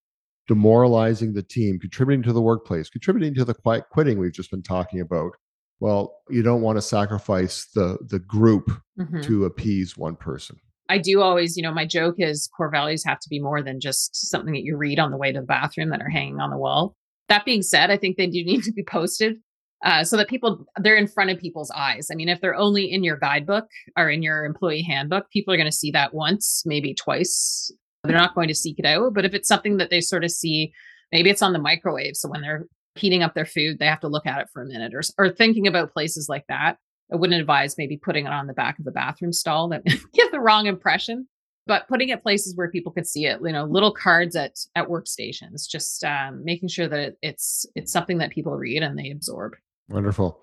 demoralizing 0.48 1.34
the 1.34 1.42
team, 1.42 1.78
contributing 1.78 2.22
to 2.22 2.32
the 2.32 2.40
workplace, 2.40 2.88
contributing 2.88 3.34
to 3.34 3.44
the 3.44 3.54
quiet 3.54 3.84
quitting 3.90 4.18
we've 4.18 4.32
just 4.32 4.50
been 4.50 4.62
talking 4.62 5.00
about, 5.00 5.32
well, 5.80 6.14
you 6.30 6.42
don't 6.42 6.62
want 6.62 6.78
to 6.78 6.82
sacrifice 6.82 7.68
the 7.74 7.98
the 8.08 8.20
group 8.20 8.70
mm-hmm. 8.98 9.20
to 9.20 9.44
appease 9.44 9.98
one 9.98 10.16
person. 10.16 10.58
I 10.92 10.98
do 10.98 11.22
always, 11.22 11.56
you 11.56 11.62
know, 11.62 11.72
my 11.72 11.86
joke 11.86 12.16
is 12.18 12.50
core 12.54 12.70
values 12.70 13.02
have 13.06 13.18
to 13.20 13.28
be 13.30 13.40
more 13.40 13.62
than 13.62 13.80
just 13.80 14.14
something 14.28 14.52
that 14.52 14.62
you 14.62 14.76
read 14.76 14.98
on 14.98 15.10
the 15.10 15.16
way 15.16 15.32
to 15.32 15.40
the 15.40 15.46
bathroom 15.46 15.88
that 15.88 16.02
are 16.02 16.10
hanging 16.10 16.38
on 16.38 16.50
the 16.50 16.58
wall. 16.58 16.94
That 17.30 17.46
being 17.46 17.62
said, 17.62 17.90
I 17.90 17.96
think 17.96 18.18
they 18.18 18.26
do 18.26 18.44
need 18.44 18.62
to 18.64 18.72
be 18.72 18.84
posted 18.84 19.36
uh, 19.82 20.04
so 20.04 20.18
that 20.18 20.28
people 20.28 20.66
they're 20.76 20.96
in 20.96 21.08
front 21.08 21.30
of 21.30 21.38
people's 21.38 21.70
eyes. 21.70 22.08
I 22.12 22.14
mean, 22.14 22.28
if 22.28 22.42
they're 22.42 22.54
only 22.54 22.92
in 22.92 23.04
your 23.04 23.16
guidebook 23.16 23.64
or 23.96 24.10
in 24.10 24.22
your 24.22 24.44
employee 24.44 24.82
handbook, 24.82 25.30
people 25.30 25.54
are 25.54 25.56
going 25.56 25.64
to 25.64 25.72
see 25.76 25.90
that 25.92 26.12
once, 26.12 26.62
maybe 26.66 26.92
twice. 26.92 27.72
They're 28.04 28.14
not 28.14 28.34
going 28.34 28.48
to 28.48 28.54
seek 28.54 28.78
it 28.78 28.84
out. 28.84 29.14
But 29.14 29.24
if 29.24 29.32
it's 29.32 29.48
something 29.48 29.78
that 29.78 29.88
they 29.88 30.02
sort 30.02 30.24
of 30.24 30.30
see, 30.30 30.74
maybe 31.10 31.30
it's 31.30 31.40
on 31.40 31.54
the 31.54 31.58
microwave. 31.58 32.16
So 32.16 32.28
when 32.28 32.42
they're 32.42 32.66
heating 32.96 33.22
up 33.22 33.32
their 33.32 33.46
food, 33.46 33.78
they 33.78 33.86
have 33.86 34.00
to 34.00 34.08
look 34.08 34.26
at 34.26 34.40
it 34.40 34.48
for 34.52 34.60
a 34.60 34.66
minute 34.66 34.92
or, 34.94 35.00
or 35.16 35.30
thinking 35.30 35.66
about 35.66 35.94
places 35.94 36.28
like 36.28 36.44
that. 36.48 36.76
I 37.12 37.16
wouldn't 37.16 37.40
advise 37.40 37.76
maybe 37.76 37.96
putting 37.96 38.26
it 38.26 38.32
on 38.32 38.46
the 38.46 38.52
back 38.52 38.78
of 38.78 38.84
the 38.84 38.90
bathroom 38.90 39.32
stall 39.32 39.68
that 39.68 39.84
give 40.14 40.30
the 40.30 40.40
wrong 40.40 40.66
impression, 40.66 41.28
but 41.66 41.88
putting 41.88 42.08
it 42.08 42.22
places 42.22 42.56
where 42.56 42.70
people 42.70 42.92
could 42.92 43.06
see 43.06 43.26
it, 43.26 43.40
you 43.42 43.52
know, 43.52 43.64
little 43.64 43.92
cards 43.92 44.36
at 44.36 44.58
at 44.74 44.88
workstations, 44.88 45.68
just 45.68 46.04
um, 46.04 46.44
making 46.44 46.68
sure 46.68 46.88
that 46.88 47.16
it's 47.22 47.66
it's 47.74 47.92
something 47.92 48.18
that 48.18 48.30
people 48.30 48.52
read 48.56 48.82
and 48.82 48.98
they 48.98 49.10
absorb. 49.10 49.54
Wonderful. 49.88 50.40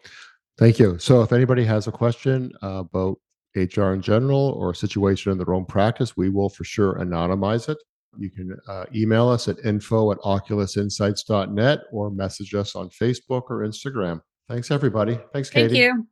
Thank 0.58 0.78
you. 0.78 0.98
So 1.00 1.22
if 1.22 1.32
anybody 1.32 1.64
has 1.66 1.88
a 1.88 1.92
question 1.92 2.52
uh, 2.62 2.84
about 2.86 3.18
HR 3.56 3.94
in 3.94 4.02
general 4.02 4.52
or 4.58 4.72
a 4.72 4.76
situation 4.76 5.32
in 5.32 5.38
their 5.38 5.54
own 5.54 5.66
practice, 5.66 6.18
we 6.18 6.30
will 6.30 6.50
for 6.50 6.66
sure 6.66 6.96
anonymize 6.96 7.70
it. 7.70 7.78
You 8.18 8.30
can 8.30 8.58
uh, 8.68 8.86
email 8.94 9.30
us 9.30 9.48
at 9.48 9.58
info 9.64 10.12
at 10.12 10.18
oculusinsights.net 10.20 11.80
or 11.92 12.10
message 12.10 12.54
us 12.56 12.76
on 12.76 12.90
Facebook 12.90 13.44
or 13.50 13.66
Instagram. 13.66 14.20
Thanks, 14.48 14.72
everybody. 14.72 15.20
Thanks, 15.32 15.50
Katie. 15.50 15.76
Thank 15.76 15.78
you. 15.78 16.08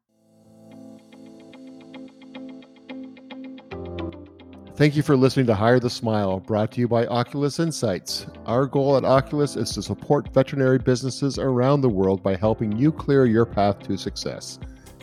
Thank 4.77 4.95
you 4.95 5.01
for 5.01 5.17
listening 5.17 5.47
to 5.47 5.55
Hire 5.55 5.79
the 5.79 5.89
Smile, 5.89 6.39
brought 6.39 6.71
to 6.73 6.79
you 6.79 6.87
by 6.87 7.07
Oculus 7.07 7.59
Insights. 7.59 8.27
Our 8.45 8.67
goal 8.67 8.95
at 8.95 9.03
Oculus 9.03 9.55
is 9.55 9.71
to 9.71 9.81
support 9.81 10.31
veterinary 10.31 10.77
businesses 10.77 11.39
around 11.39 11.81
the 11.81 11.89
world 11.89 12.21
by 12.21 12.35
helping 12.35 12.77
you 12.77 12.91
clear 12.91 13.25
your 13.25 13.47
path 13.47 13.79
to 13.87 13.97
success. 13.97 14.59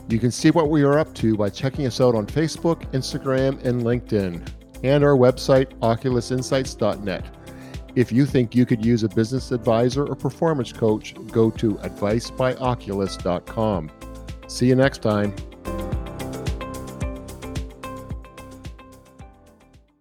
You 0.08 0.20
can 0.20 0.30
see 0.30 0.52
what 0.52 0.70
we 0.70 0.84
are 0.84 1.00
up 1.00 1.12
to 1.14 1.36
by 1.36 1.50
checking 1.50 1.86
us 1.86 2.00
out 2.00 2.14
on 2.14 2.24
Facebook, 2.24 2.88
Instagram, 2.92 3.60
and 3.64 3.82
LinkedIn, 3.82 4.48
and 4.84 5.02
our 5.02 5.16
website, 5.16 5.76
oculusinsights.net. 5.80 7.24
If 7.96 8.12
you 8.12 8.26
think 8.26 8.54
you 8.54 8.66
could 8.66 8.86
use 8.86 9.02
a 9.02 9.08
business 9.08 9.50
advisor 9.50 10.06
or 10.06 10.14
performance 10.14 10.72
coach, 10.72 11.16
go 11.32 11.50
to 11.50 11.74
advicebyoculus.com. 11.74 13.90
See 14.46 14.68
you 14.68 14.76
next 14.76 15.02
time. 15.02 15.34